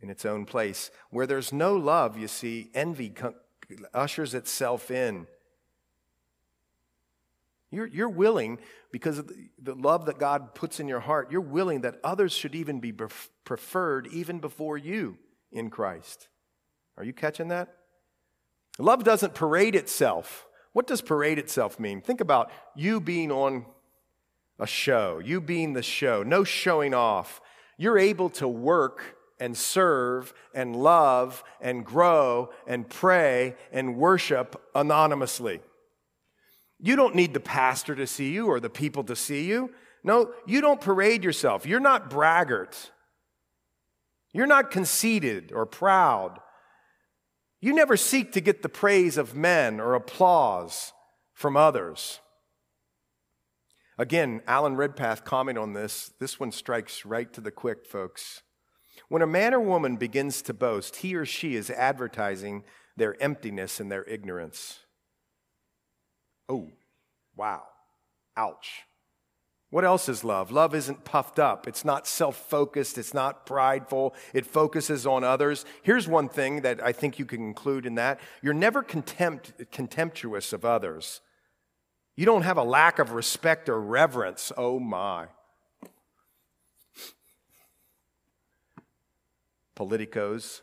[0.00, 0.90] in its own place.
[1.10, 3.12] Where there's no love, you see, envy
[3.94, 5.26] ushers itself in.
[7.70, 8.58] You're, you're willing,
[8.90, 12.32] because of the, the love that God puts in your heart, you're willing that others
[12.32, 12.92] should even be
[13.44, 15.18] preferred even before you
[15.52, 16.28] in Christ.
[16.96, 17.76] Are you catching that?
[18.78, 20.46] Love doesn't parade itself.
[20.72, 22.00] What does parade itself mean?
[22.00, 23.66] Think about you being on
[24.58, 27.40] a show, you being the show, no showing off.
[27.76, 35.60] You're able to work and serve and love and grow and pray and worship anonymously.
[36.78, 39.72] You don't need the pastor to see you or the people to see you.
[40.04, 41.66] No, you don't parade yourself.
[41.66, 42.90] You're not braggart.
[44.32, 46.38] You're not conceited or proud.
[47.60, 50.92] You never seek to get the praise of men or applause
[51.34, 52.20] from others.
[53.98, 56.12] Again, Alan Redpath comment on this.
[56.18, 58.42] This one strikes right to the quick, folks.
[59.10, 62.62] When a man or woman begins to boast, he or she is advertising
[62.96, 64.78] their emptiness and their ignorance.
[66.48, 66.68] Oh,
[67.34, 67.64] wow.
[68.36, 68.82] Ouch.
[69.70, 70.52] What else is love?
[70.52, 71.66] Love isn't puffed up.
[71.66, 72.98] It's not self focused.
[72.98, 74.14] It's not prideful.
[74.32, 75.64] It focuses on others.
[75.82, 80.52] Here's one thing that I think you can include in that you're never contempt, contemptuous
[80.52, 81.20] of others.
[82.14, 84.52] You don't have a lack of respect or reverence.
[84.56, 85.26] Oh my.
[89.80, 90.60] Politicos.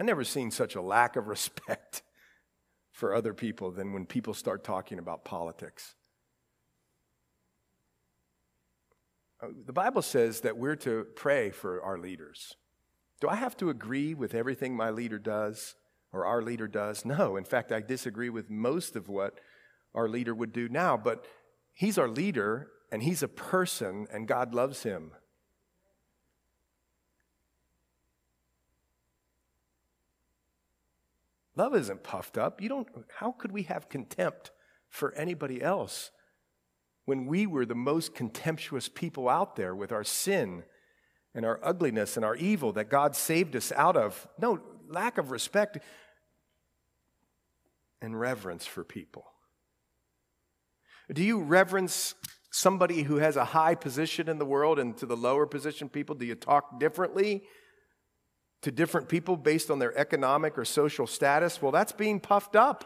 [0.00, 2.02] I never seen such a lack of respect
[2.90, 5.94] for other people than when people start talking about politics.
[9.40, 12.56] Uh, the Bible says that we're to pray for our leaders.
[13.20, 15.76] Do I have to agree with everything my leader does
[16.12, 17.04] or our leader does?
[17.04, 17.36] No.
[17.36, 19.38] In fact, I disagree with most of what
[19.94, 21.24] our leader would do now, but
[21.74, 25.12] he's our leader and he's a person and God loves him.
[31.58, 32.62] Love isn't puffed up.
[32.62, 34.52] You don't, how could we have contempt
[34.88, 36.12] for anybody else
[37.04, 40.62] when we were the most contemptuous people out there with our sin
[41.34, 44.28] and our ugliness and our evil that God saved us out of?
[44.38, 45.78] No, lack of respect
[48.00, 49.26] and reverence for people.
[51.12, 52.14] Do you reverence
[52.52, 56.14] somebody who has a high position in the world and to the lower position people?
[56.14, 57.42] Do you talk differently?
[58.62, 62.84] To different people based on their economic or social status, well, that's being puffed up.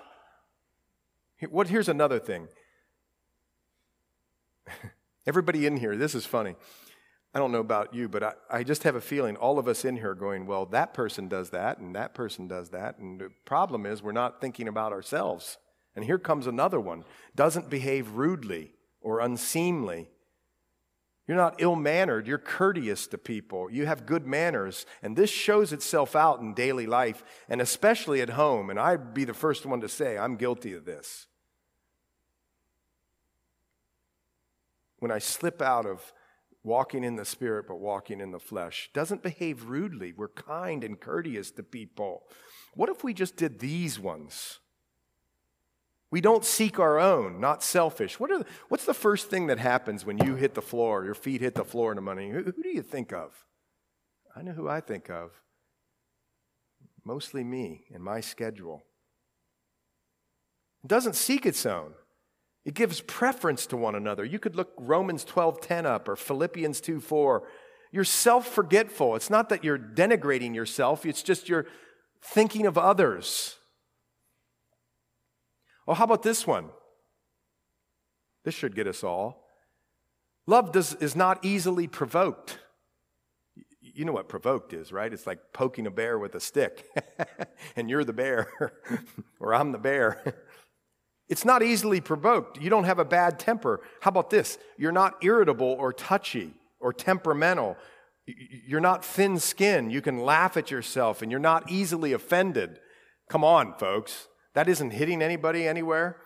[1.50, 2.48] What, here's another thing.
[5.26, 6.56] Everybody in here, this is funny.
[7.34, 9.84] I don't know about you, but I, I just have a feeling all of us
[9.84, 12.98] in here going, well, that person does that, and that person does that.
[12.98, 15.56] And the problem is we're not thinking about ourselves.
[15.96, 17.04] And here comes another one
[17.34, 20.08] doesn't behave rudely or unseemly
[21.28, 22.26] you're not ill mannered.
[22.26, 23.70] You're courteous to people.
[23.70, 24.86] You have good manners.
[25.02, 28.70] And this shows itself out in daily life and especially at home.
[28.70, 31.26] And I'd be the first one to say, I'm guilty of this.
[34.98, 36.12] When I slip out of
[36.64, 40.12] walking in the spirit but walking in the flesh, doesn't behave rudely.
[40.12, 42.24] We're kind and courteous to people.
[42.74, 44.58] What if we just did these ones?
[46.12, 48.20] We don't seek our own, not selfish.
[48.20, 51.40] What the, what's the first thing that happens when you hit the floor, your feet
[51.40, 52.28] hit the floor in the money?
[52.28, 53.32] Who, who do you think of?
[54.36, 55.30] I know who I think of.
[57.02, 58.82] Mostly me and my schedule.
[60.84, 61.94] It doesn't seek its own.
[62.66, 64.22] It gives preference to one another.
[64.22, 67.42] You could look Romans 12:10 up or Philippians 2:4.
[67.90, 69.16] You're self-forgetful.
[69.16, 71.66] It's not that you're denigrating yourself, it's just you're
[72.20, 73.56] thinking of others.
[75.86, 76.70] Oh, how about this one?
[78.44, 79.46] This should get us all.
[80.46, 82.58] Love does, is not easily provoked.
[83.80, 85.12] You know what provoked is, right?
[85.12, 86.86] It's like poking a bear with a stick,
[87.76, 88.48] and you're the bear,
[89.40, 90.34] or I'm the bear.
[91.28, 92.60] It's not easily provoked.
[92.60, 93.80] You don't have a bad temper.
[94.00, 94.58] How about this?
[94.76, 97.76] You're not irritable or touchy or temperamental.
[98.26, 99.92] You're not thin skinned.
[99.92, 102.80] You can laugh at yourself and you're not easily offended.
[103.28, 104.28] Come on, folks.
[104.54, 106.16] That isn't hitting anybody anywhere.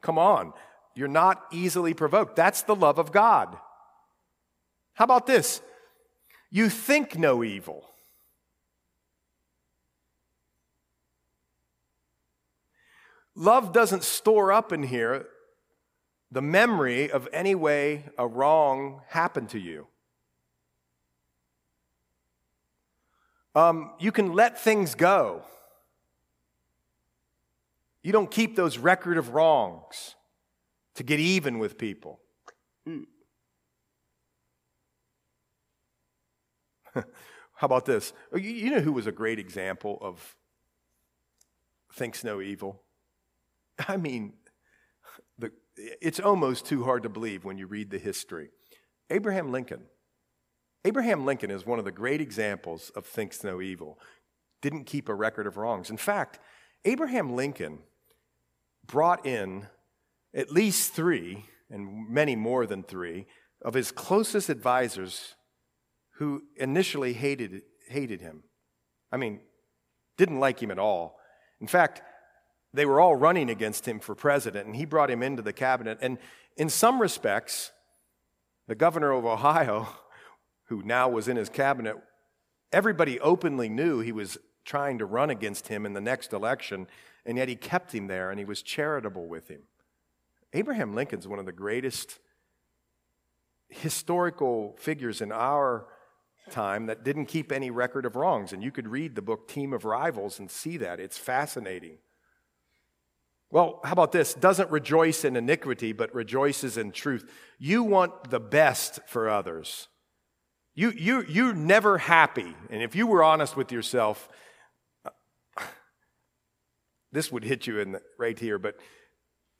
[0.00, 0.52] Come on.
[0.94, 2.36] You're not easily provoked.
[2.36, 3.56] That's the love of God.
[4.94, 5.62] How about this?
[6.50, 7.84] You think no evil.
[13.34, 15.26] Love doesn't store up in here
[16.30, 19.86] the memory of any way a wrong happened to you.
[23.54, 25.42] Um, you can let things go.
[28.02, 30.16] You don't keep those record of wrongs
[30.96, 32.20] to get even with people.
[36.94, 38.12] How about this?
[38.32, 40.36] Oh, you know who was a great example of
[41.94, 42.82] thinks no evil.
[43.88, 44.34] I mean,
[45.38, 48.50] the, it's almost too hard to believe when you read the history.
[49.10, 49.82] Abraham Lincoln.
[50.84, 53.98] Abraham Lincoln is one of the great examples of thinks no evil.
[54.60, 55.90] Didn't keep a record of wrongs.
[55.90, 56.40] In fact,
[56.84, 57.78] Abraham Lincoln
[58.86, 59.66] brought in
[60.34, 63.26] at least three, and many more than three,
[63.62, 65.34] of his closest advisors
[66.16, 68.42] who initially hated, hated him.
[69.10, 69.40] I mean,
[70.16, 71.18] didn't like him at all.
[71.60, 72.02] In fact,
[72.74, 75.98] they were all running against him for president, and he brought him into the cabinet.
[76.00, 76.18] And
[76.56, 77.70] in some respects,
[78.66, 79.88] the governor of Ohio,
[80.66, 81.96] who now was in his cabinet,
[82.72, 86.86] everybody openly knew he was trying to run against him in the next election,
[87.24, 89.62] and yet he kept him there and he was charitable with him.
[90.52, 92.18] Abraham Lincoln's one of the greatest
[93.68, 95.86] historical figures in our
[96.50, 98.52] time that didn't keep any record of wrongs.
[98.52, 101.00] And you could read the book Team of Rivals and see that.
[101.00, 101.98] It's fascinating.
[103.50, 104.34] Well, how about this?
[104.34, 107.30] Doesn't rejoice in iniquity, but rejoices in truth.
[107.58, 109.88] You want the best for others.
[110.74, 112.56] You, you, you're never happy.
[112.70, 114.28] And if you were honest with yourself,
[117.12, 118.76] this would hit you in the, right here, but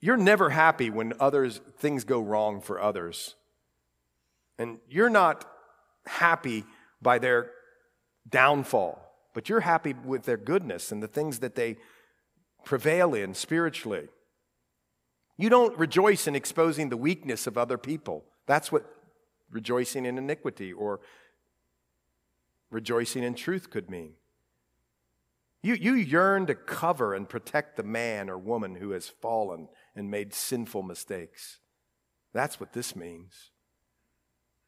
[0.01, 3.37] you're never happy when others things go wrong for others.
[4.59, 5.45] And you're not
[6.07, 6.65] happy
[7.01, 7.51] by their
[8.29, 9.01] downfall,
[9.35, 11.77] but you're happy with their goodness and the things that they
[12.65, 14.09] prevail in spiritually.
[15.37, 18.25] You don't rejoice in exposing the weakness of other people.
[18.47, 18.85] That's what
[19.51, 21.01] rejoicing in iniquity or
[22.71, 24.15] rejoicing in truth could mean.
[25.63, 30.11] You, you yearn to cover and protect the man or woman who has fallen and
[30.11, 31.61] made sinful mistakes.
[32.33, 33.51] That's what this means.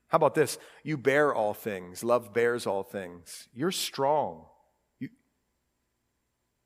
[0.09, 0.59] How about this?
[0.85, 2.05] You bear all things.
[2.05, 3.49] Love bears all things.
[3.53, 4.45] You're strong.
[5.01, 5.09] You,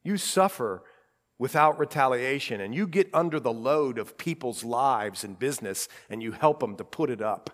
[0.02, 0.82] you suffer
[1.38, 6.32] without retaliation, and you get under the load of people's lives and business, and you
[6.32, 7.48] help them to put it up,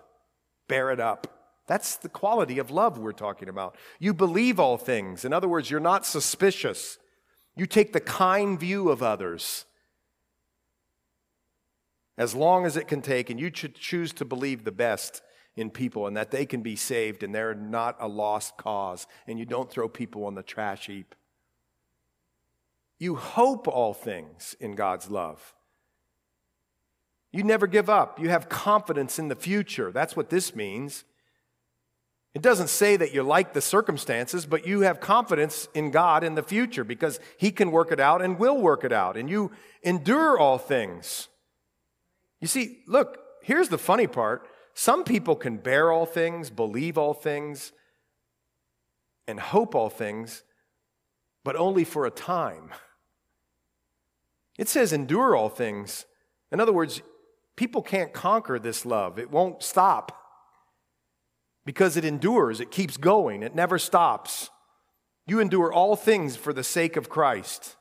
[0.67, 1.34] bear it up.
[1.67, 3.75] That's the quality of love we're talking about.
[3.99, 5.25] You believe all things.
[5.25, 6.99] In other words, you're not suspicious.
[7.55, 9.65] You take the kind view of others
[12.17, 15.21] as long as it can take, and you should choose to believe the best
[15.55, 19.39] in people and that they can be saved and they're not a lost cause and
[19.39, 21.15] you don't throw people on the trash heap.
[22.99, 25.53] You hope all things in God's love.
[27.31, 28.19] You never give up.
[28.19, 29.91] You have confidence in the future.
[29.91, 31.03] That's what this means.
[32.35, 36.35] It doesn't say that you like the circumstances, but you have confidence in God in
[36.35, 39.15] the future because He can work it out and will work it out.
[39.15, 39.51] And you
[39.83, 41.29] endure all things.
[42.41, 47.13] You see, look, here's the funny part some people can bear all things, believe all
[47.13, 47.71] things,
[49.25, 50.43] and hope all things,
[51.45, 52.71] but only for a time.
[54.57, 56.05] It says endure all things.
[56.51, 57.01] In other words,
[57.55, 60.24] people can't conquer this love, it won't stop
[61.65, 64.49] because it endures, it keeps going, it never stops.
[65.27, 67.75] You endure all things for the sake of Christ.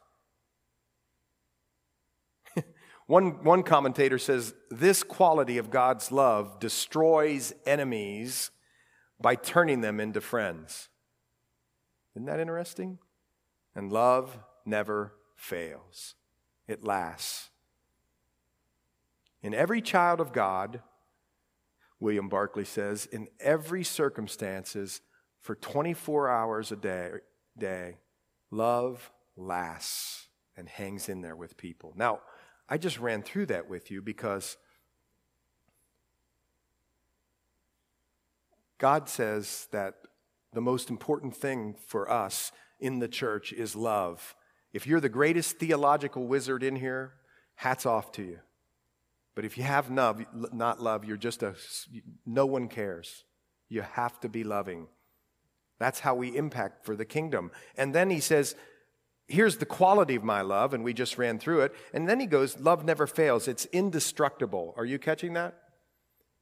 [3.06, 8.50] One, one commentator says this quality of God's love destroys enemies
[9.20, 10.88] by turning them into friends.
[12.16, 12.98] Isn't that interesting?
[13.74, 16.14] And love never fails,
[16.66, 17.50] it lasts.
[19.42, 20.80] In every child of God,
[22.04, 25.00] William Barclay says, in every circumstances,
[25.40, 27.12] for 24 hours a day,
[27.56, 27.96] day
[28.50, 31.94] love lasts and hangs in there with people.
[31.96, 32.20] Now,
[32.68, 34.58] I just ran through that with you because
[38.76, 39.94] God says that
[40.52, 44.36] the most important thing for us in the church is love.
[44.74, 47.14] If you're the greatest theological wizard in here,
[47.54, 48.40] hats off to you.
[49.34, 51.54] But if you have love, not love, you're just a,
[52.24, 53.24] no one cares.
[53.68, 54.86] You have to be loving.
[55.78, 57.50] That's how we impact for the kingdom.
[57.76, 58.54] And then he says,
[59.26, 61.74] here's the quality of my love, and we just ran through it.
[61.92, 64.74] And then he goes, Love never fails, it's indestructible.
[64.76, 65.54] Are you catching that?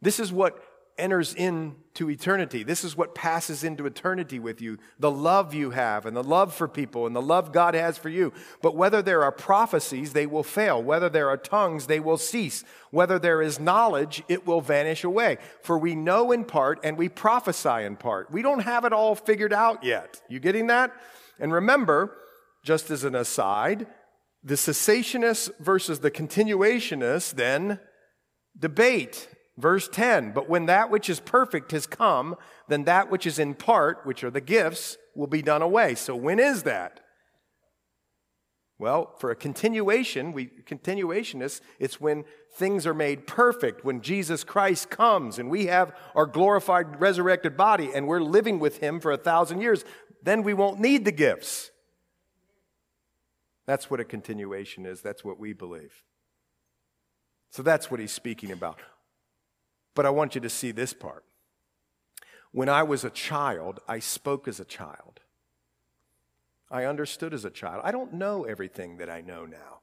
[0.01, 0.63] This is what
[0.99, 2.63] enters into eternity.
[2.63, 6.55] This is what passes into eternity with you the love you have, and the love
[6.55, 8.33] for people, and the love God has for you.
[8.61, 10.83] But whether there are prophecies, they will fail.
[10.83, 12.65] Whether there are tongues, they will cease.
[12.91, 15.39] Whether there is knowledge, it will vanish away.
[15.63, 18.31] For we know in part and we prophesy in part.
[18.31, 20.21] We don't have it all figured out yet.
[20.29, 20.93] You getting that?
[21.39, 22.17] And remember,
[22.65, 23.87] just as an aside,
[24.45, 27.81] the cessationists versus the continuationists then
[28.59, 29.29] debate.
[29.57, 32.37] Verse 10 But when that which is perfect has come,
[32.69, 35.95] then that which is in part, which are the gifts, will be done away.
[35.95, 37.01] So when is that?
[38.79, 42.25] Well, for a continuation, we continuationists, it's when
[42.57, 47.91] things are made perfect, when Jesus Christ comes and we have our glorified resurrected body
[47.95, 49.85] and we're living with him for a thousand years,
[50.23, 51.71] then we won't need the gifts.
[53.67, 55.01] That's what a continuation is.
[55.01, 56.03] That's what we believe.
[57.51, 58.81] So that's what he's speaking about.
[59.95, 61.25] But I want you to see this part.
[62.53, 65.21] When I was a child, I spoke as a child.
[66.71, 67.83] I understood as a child.
[67.85, 69.81] I don't know everything that I know now,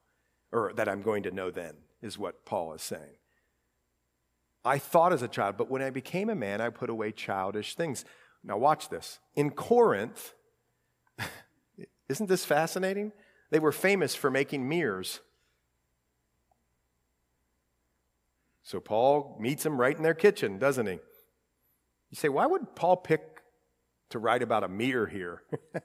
[0.51, 3.17] or that I'm going to know then, is what Paul is saying.
[4.65, 7.75] I thought as a child, but when I became a man, I put away childish
[7.75, 8.05] things.
[8.43, 9.19] Now, watch this.
[9.35, 10.33] In Corinth,
[12.09, 13.11] isn't this fascinating?
[13.51, 15.21] They were famous for making mirrors.
[18.69, 20.93] So Paul meets them right in their kitchen, doesn't he?
[20.93, 23.41] You say, why would Paul pick
[24.11, 25.41] to write about a mirror here?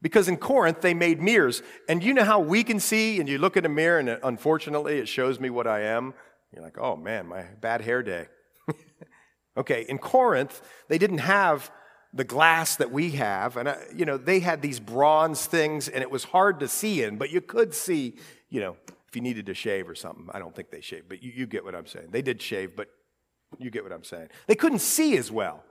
[0.00, 1.60] Because in Corinth, they made mirrors.
[1.88, 4.98] And you know how we can see, and you look at a mirror, and unfortunately,
[4.98, 6.14] it shows me what I am?
[6.54, 8.28] You're like, oh man, my bad hair day.
[9.56, 11.68] okay, in Corinth, they didn't have
[12.14, 13.56] the glass that we have.
[13.56, 17.02] And, uh, you know, they had these bronze things, and it was hard to see
[17.02, 18.14] in, but you could see,
[18.50, 18.76] you know,
[19.08, 20.28] if you needed to shave or something.
[20.32, 22.08] I don't think they shaved, but you, you get what I'm saying.
[22.10, 22.88] They did shave, but
[23.58, 24.28] you get what I'm saying.
[24.46, 25.64] They couldn't see as well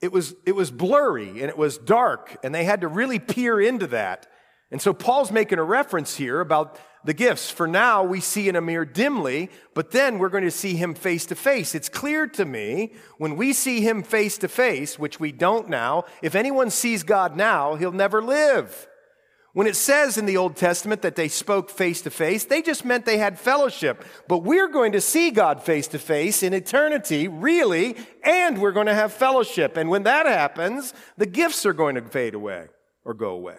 [0.00, 3.60] it was, it was blurry and it was dark, and they had to really peer
[3.60, 4.26] into that.
[4.70, 7.50] And so Paul's making a reference here about the gifts.
[7.50, 10.94] For now, we see in a mirror dimly, but then we're going to see him
[10.94, 11.74] face to face.
[11.74, 16.04] It's clear to me when we see him face to face, which we don't now,
[16.20, 18.88] if anyone sees God now, he'll never live.
[19.56, 22.84] When it says in the Old Testament that they spoke face to face, they just
[22.84, 24.04] meant they had fellowship.
[24.28, 28.88] But we're going to see God face to face in eternity, really, and we're going
[28.88, 29.78] to have fellowship.
[29.78, 32.66] And when that happens, the gifts are going to fade away
[33.02, 33.56] or go away.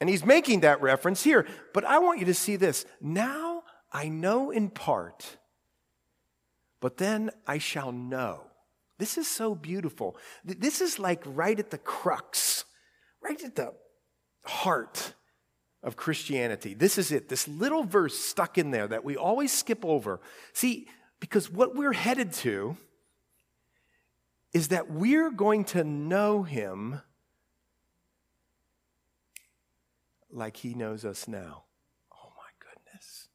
[0.00, 1.46] And he's making that reference here.
[1.72, 2.84] But I want you to see this.
[3.00, 5.36] Now I know in part,
[6.80, 8.46] but then I shall know.
[8.98, 10.16] This is so beautiful.
[10.44, 12.64] This is like right at the crux,
[13.22, 13.74] right at the
[14.44, 15.14] heart
[15.82, 16.74] of Christianity.
[16.74, 20.20] This is it, this little verse stuck in there that we always skip over.
[20.52, 20.88] See,
[21.20, 22.76] because what we're headed to
[24.52, 27.00] is that we're going to know Him
[30.30, 31.64] like He knows us now.
[32.12, 33.28] Oh my goodness.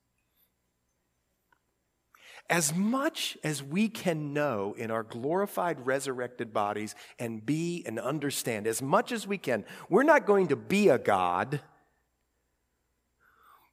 [2.49, 8.67] As much as we can know in our glorified, resurrected bodies and be and understand,
[8.67, 11.61] as much as we can, we're not going to be a God,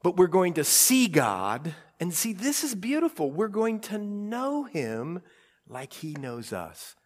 [0.03, 1.75] but we're going to see God.
[2.01, 3.31] And see, this is beautiful.
[3.31, 5.20] We're going to know Him
[5.68, 6.97] like He knows us.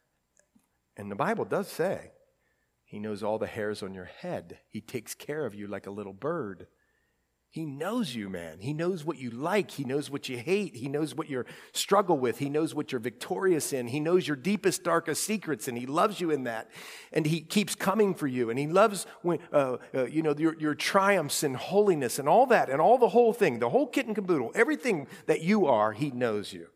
[0.96, 2.12] And the Bible does say,
[2.84, 5.90] He knows all the hairs on your head, He takes care of you like a
[5.90, 6.68] little bird.
[7.56, 8.58] He knows you, man.
[8.60, 9.70] He knows what you like.
[9.70, 10.76] He knows what you hate.
[10.76, 12.36] He knows what you struggle with.
[12.36, 13.86] He knows what you're victorious in.
[13.86, 16.70] He knows your deepest, darkest secrets, and He loves you in that.
[17.14, 18.50] And He keeps coming for you.
[18.50, 22.44] And He loves when, uh, uh, you know, your, your triumphs and holiness and all
[22.44, 25.92] that and all the whole thing, the whole kit and caboodle, everything that you are,
[25.92, 26.66] He knows you.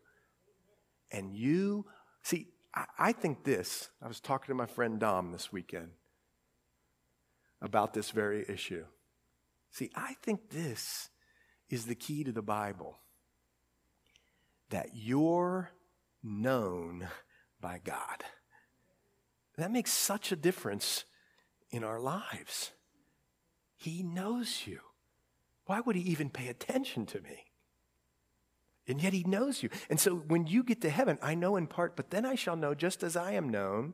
[1.11, 1.85] And you,
[2.23, 5.91] see, I, I think this, I was talking to my friend Dom this weekend
[7.61, 8.85] about this very issue.
[9.71, 11.09] See, I think this
[11.69, 12.97] is the key to the Bible
[14.69, 15.71] that you're
[16.23, 17.07] known
[17.59, 18.23] by God.
[19.57, 21.05] That makes such a difference
[21.71, 22.71] in our lives.
[23.77, 24.79] He knows you.
[25.65, 27.45] Why would he even pay attention to me?
[28.87, 29.69] And yet he knows you.
[29.89, 32.55] And so when you get to heaven, I know in part, but then I shall
[32.55, 33.93] know just as I am known.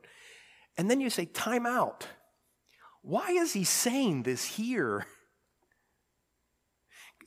[0.78, 2.08] And then you say, time out.
[3.02, 5.06] Why is he saying this here?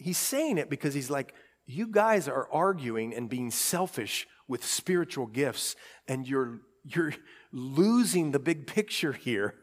[0.01, 1.35] He's saying it because he's like,
[1.67, 5.77] you guys are arguing and being selfish with spiritual gifts,
[6.09, 7.15] and you're, you're
[7.53, 9.55] losing the big picture here.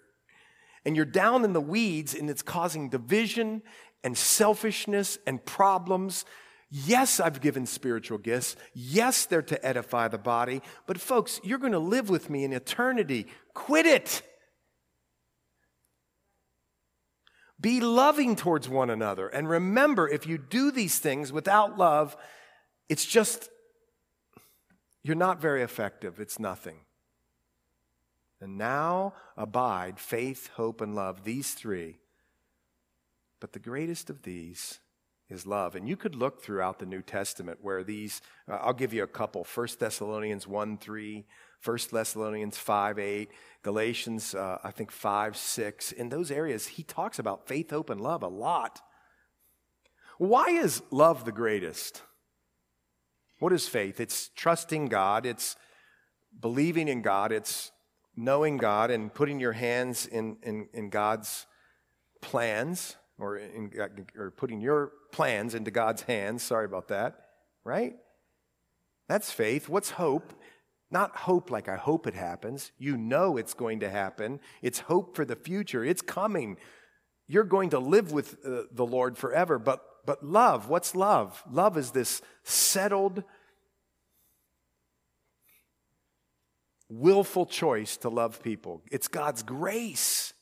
[0.85, 3.61] And you're down in the weeds, and it's causing division
[4.03, 6.23] and selfishness and problems.
[6.69, 8.55] Yes, I've given spiritual gifts.
[8.73, 10.61] Yes, they're to edify the body.
[10.85, 13.27] But, folks, you're going to live with me in eternity.
[13.53, 14.21] Quit it.
[17.60, 19.28] Be loving towards one another.
[19.28, 22.16] And remember, if you do these things without love,
[22.88, 23.49] it's just,
[25.03, 26.20] you're not very effective.
[26.20, 26.78] It's nothing.
[28.39, 31.97] And now abide faith, hope, and love, these three.
[33.39, 34.80] But the greatest of these
[35.30, 35.76] is love.
[35.76, 39.08] And you could look throughout the New Testament where these, uh, I'll give you a
[39.08, 41.26] couple 1 Thessalonians 1 3,
[41.64, 43.30] 1 Thessalonians 5 8,
[43.64, 45.91] Galatians, uh, I think 5 6.
[45.91, 48.82] In those areas, he talks about faith, hope, and love a lot.
[50.18, 52.01] Why is love the greatest?
[53.39, 53.99] What is faith?
[53.99, 55.55] It's trusting God, it's
[56.39, 57.72] believing in God, it's
[58.16, 61.45] knowing God and putting your hands in, in, in God's
[62.20, 63.72] plans or, in,
[64.18, 66.41] or putting your plans into God's hands.
[66.41, 67.16] Sorry about that,
[67.64, 67.95] right?
[69.08, 69.70] That's faith.
[69.70, 70.34] What's hope?
[70.89, 72.71] Not hope like I hope it happens.
[72.77, 74.39] You know it's going to happen.
[74.61, 75.83] It's hope for the future.
[75.83, 76.57] It's coming.
[77.27, 79.59] You're going to live with uh, the Lord forever.
[79.59, 81.43] But, but love, what's love?
[81.51, 83.23] Love is this settled,
[86.88, 88.81] willful choice to love people.
[88.89, 90.33] It's God's grace.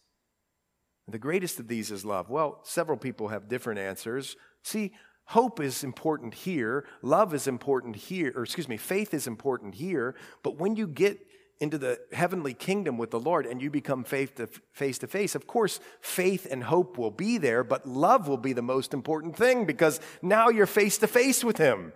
[1.07, 2.29] The greatest of these is love.
[2.29, 4.35] Well, several people have different answers.
[4.63, 4.93] See,
[5.25, 10.15] hope is important here, love is important here, or excuse me, faith is important here,
[10.43, 11.19] but when you get
[11.59, 15.35] into the heavenly kingdom with the Lord and you become faith to face to face,
[15.35, 19.35] of course, faith and hope will be there, but love will be the most important
[19.35, 21.93] thing because now you're face to face with Him.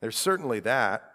[0.00, 1.10] There's certainly that.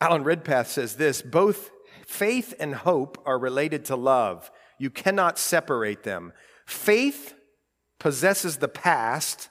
[0.00, 1.70] Alan Redpath says this both
[2.04, 4.50] faith and hope are related to love.
[4.78, 6.32] You cannot separate them.
[6.66, 7.34] Faith
[7.98, 9.48] possesses the past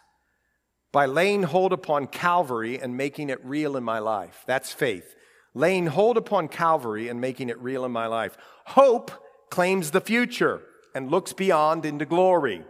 [0.92, 4.44] by laying hold upon Calvary and making it real in my life.
[4.48, 5.16] That's faith.
[5.54, 8.38] Laying hold upon Calvary and making it real in my life.
[8.68, 9.12] Hope
[9.50, 10.62] claims the future
[10.96, 12.64] and looks beyond into glory.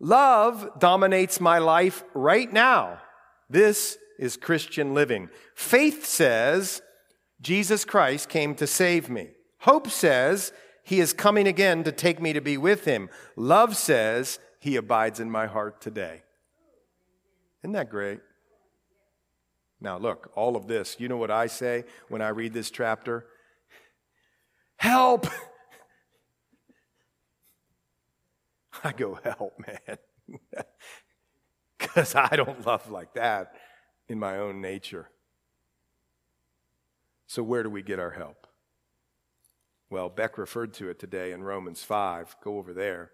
[0.00, 2.98] Love dominates my life right now.
[3.48, 5.28] This is Christian living.
[5.54, 6.82] Faith says,
[7.40, 9.30] Jesus Christ came to save me.
[9.60, 10.52] Hope says,
[10.88, 13.10] he is coming again to take me to be with him.
[13.36, 16.22] Love says, he abides in my heart today.
[17.62, 18.20] Isn't that great?
[19.82, 23.26] Now, look, all of this, you know what I say when I read this chapter?
[24.76, 25.26] Help!
[28.82, 29.98] I go, help, man.
[31.78, 33.52] Because I don't love like that
[34.08, 35.08] in my own nature.
[37.28, 38.47] So, where do we get our help?
[39.90, 42.36] Well, Beck referred to it today in Romans 5.
[42.42, 43.12] Go over there.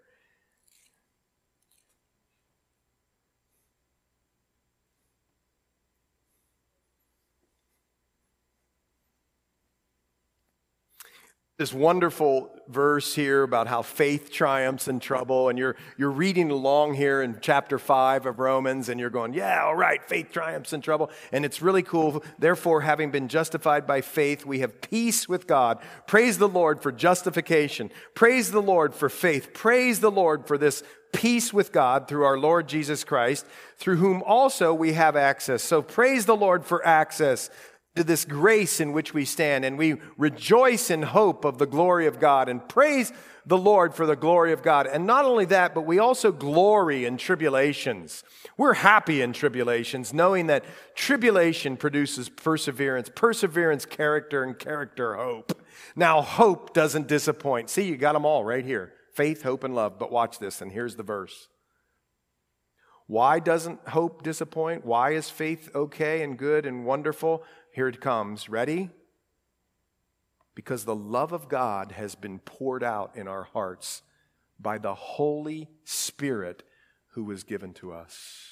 [11.57, 15.49] this wonderful verse here about how faith triumphs in trouble.
[15.49, 19.63] And you're, you're reading along here in chapter 5 of Romans, and you're going, Yeah,
[19.63, 21.09] all right, faith triumphs in trouble.
[21.31, 22.23] And it's really cool.
[22.39, 25.79] Therefore, having been justified by faith, we have peace with God.
[26.07, 27.91] Praise the Lord for justification.
[28.13, 29.53] Praise the Lord for faith.
[29.53, 30.83] Praise the Lord for this
[31.15, 33.45] peace with God through our Lord Jesus Christ,
[33.77, 35.63] through whom also we have access.
[35.63, 37.49] So praise the Lord for access
[37.95, 42.07] to this grace in which we stand, and we rejoice in hope of the glory
[42.07, 43.13] of God and praise
[43.45, 44.87] the Lord for the glory of God.
[44.87, 48.23] And not only that, but we also glory in tribulations.
[48.57, 50.65] We're happy in tribulations, knowing that
[50.95, 55.61] tribulation produces perseverance, perseverance, character, and character, hope.
[55.95, 57.69] Now, hope doesn't disappoint.
[57.69, 59.97] See, you got them all right here faith, hope, and love.
[59.97, 61.47] But watch this, and here's the verse.
[63.07, 64.83] Why doesn't hope disappoint?
[64.83, 67.43] Why is faith okay and good and wonderful?
[67.75, 68.47] Here it comes.
[68.47, 68.89] Ready?
[70.55, 74.01] Because the love of God has been poured out in our hearts
[74.57, 76.63] by the Holy Spirit
[77.07, 78.47] who was given to us.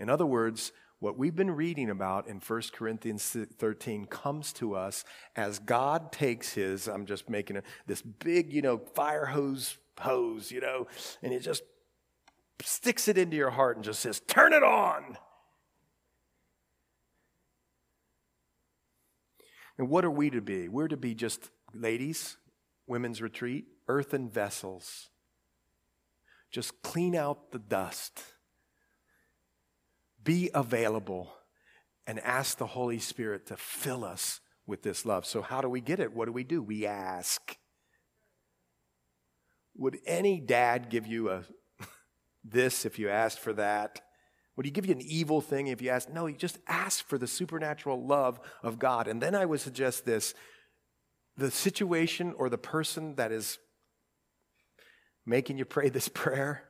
[0.00, 5.04] In other words, what we've been reading about in 1 Corinthians 13 comes to us
[5.36, 10.50] as God takes his, I'm just making a, this big, you know, fire hose hose,
[10.50, 10.88] you know,
[11.22, 11.62] and he just
[12.60, 15.16] sticks it into your heart and just says, Turn it on.
[19.82, 20.68] And what are we to be?
[20.68, 22.36] We're to be just ladies,
[22.86, 25.08] women's retreat, earthen vessels.
[26.52, 28.22] Just clean out the dust.
[30.22, 31.32] Be available
[32.06, 35.26] and ask the Holy Spirit to fill us with this love.
[35.26, 36.14] So, how do we get it?
[36.14, 36.62] What do we do?
[36.62, 37.58] We ask.
[39.74, 41.42] Would any dad give you a
[42.44, 44.00] this if you asked for that?
[44.56, 46.10] Would he give you an evil thing if you ask?
[46.10, 49.08] No, he just ask for the supernatural love of God.
[49.08, 50.34] And then I would suggest this
[51.36, 53.58] the situation or the person that is
[55.24, 56.64] making you pray this prayer,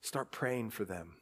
[0.00, 1.14] start praying for them.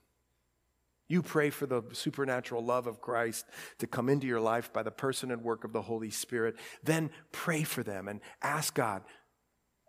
[1.08, 3.46] You pray for the supernatural love of Christ
[3.78, 6.56] to come into your life by the person and work of the Holy Spirit.
[6.82, 9.02] Then pray for them and ask God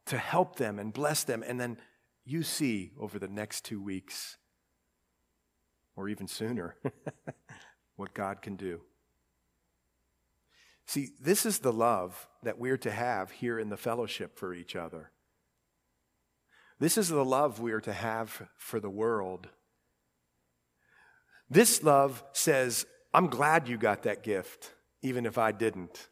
[0.06, 1.44] to help them and bless them.
[1.46, 1.78] And then
[2.26, 4.38] you see over the next two weeks
[6.00, 6.78] or even sooner,
[7.98, 8.80] what God can do.
[10.86, 14.78] See, this is the love that we're to have here in the fellowship for each
[14.78, 15.12] other.
[16.80, 19.50] This is the love we are to have for the world.
[21.50, 26.08] This love says, I'm glad you got that gift, even if I didn't.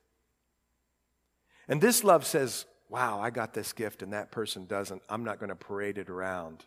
[1.70, 5.02] And this love says, wow, I got this gift and that person doesn't.
[5.08, 6.66] I'm not going to parade it around.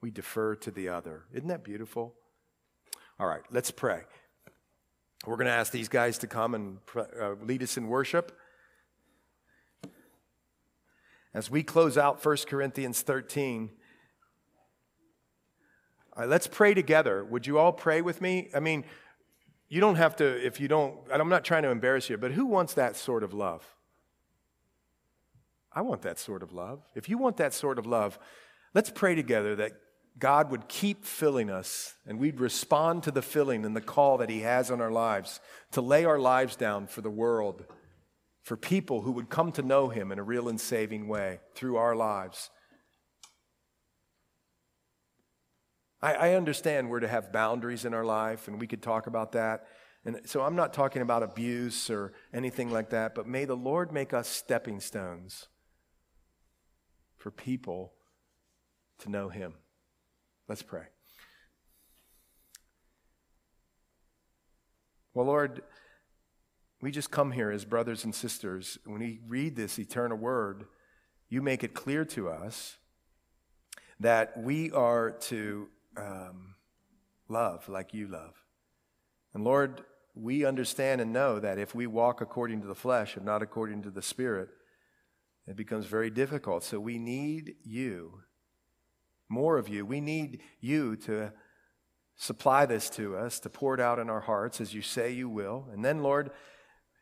[0.00, 1.24] We defer to the other.
[1.32, 2.14] Isn't that beautiful?
[3.18, 4.02] All right, let's pray.
[5.26, 8.38] We're going to ask these guys to come and uh, lead us in worship.
[11.34, 13.70] As we close out 1 Corinthians 13,
[16.16, 17.22] all right, let's pray together.
[17.24, 18.48] Would you all pray with me?
[18.54, 18.84] I mean,
[19.68, 22.46] you don't have to, if you don't, I'm not trying to embarrass you, but who
[22.46, 23.64] wants that sort of love?
[25.72, 26.82] I want that sort of love.
[26.96, 28.18] If you want that sort of love,
[28.74, 29.72] let's pray together that
[30.20, 34.28] God would keep filling us and we'd respond to the filling and the call that
[34.28, 35.40] He has on our lives
[35.72, 37.64] to lay our lives down for the world,
[38.42, 41.76] for people who would come to know Him in a real and saving way through
[41.76, 42.50] our lives.
[46.02, 49.32] I, I understand we're to have boundaries in our life, and we could talk about
[49.32, 49.66] that.
[50.04, 53.92] And so I'm not talking about abuse or anything like that, but may the Lord
[53.92, 55.48] make us stepping stones
[57.16, 57.92] for people
[59.00, 59.54] to know Him.
[60.50, 60.82] Let's pray.
[65.14, 65.62] Well, Lord,
[66.82, 68.76] we just come here as brothers and sisters.
[68.84, 70.64] When we read this eternal word,
[71.28, 72.78] you make it clear to us
[74.00, 76.56] that we are to um,
[77.28, 78.34] love like you love.
[79.32, 79.84] And Lord,
[80.16, 83.82] we understand and know that if we walk according to the flesh and not according
[83.82, 84.48] to the Spirit,
[85.46, 86.64] it becomes very difficult.
[86.64, 88.22] So we need you,
[89.30, 89.86] more of you.
[89.86, 91.32] We need you to
[92.16, 95.28] supply this to us, to pour it out in our hearts as you say you
[95.28, 95.66] will.
[95.72, 96.30] And then, Lord,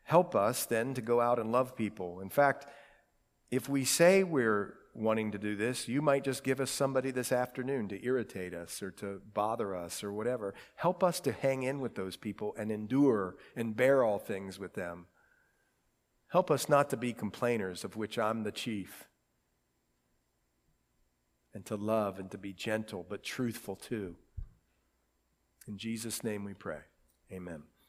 [0.03, 2.21] help us then to go out and love people.
[2.21, 2.65] In fact,
[3.51, 7.31] if we say we're wanting to do this, you might just give us somebody this
[7.31, 10.53] afternoon to irritate us or to bother us or whatever.
[10.75, 14.73] Help us to hang in with those people and endure and bear all things with
[14.73, 15.07] them.
[16.29, 19.08] Help us not to be complainers, of which I'm the chief,
[21.53, 24.15] and to love and to be gentle but truthful too.
[25.67, 26.81] In Jesus' name we pray.
[27.31, 27.63] Amen.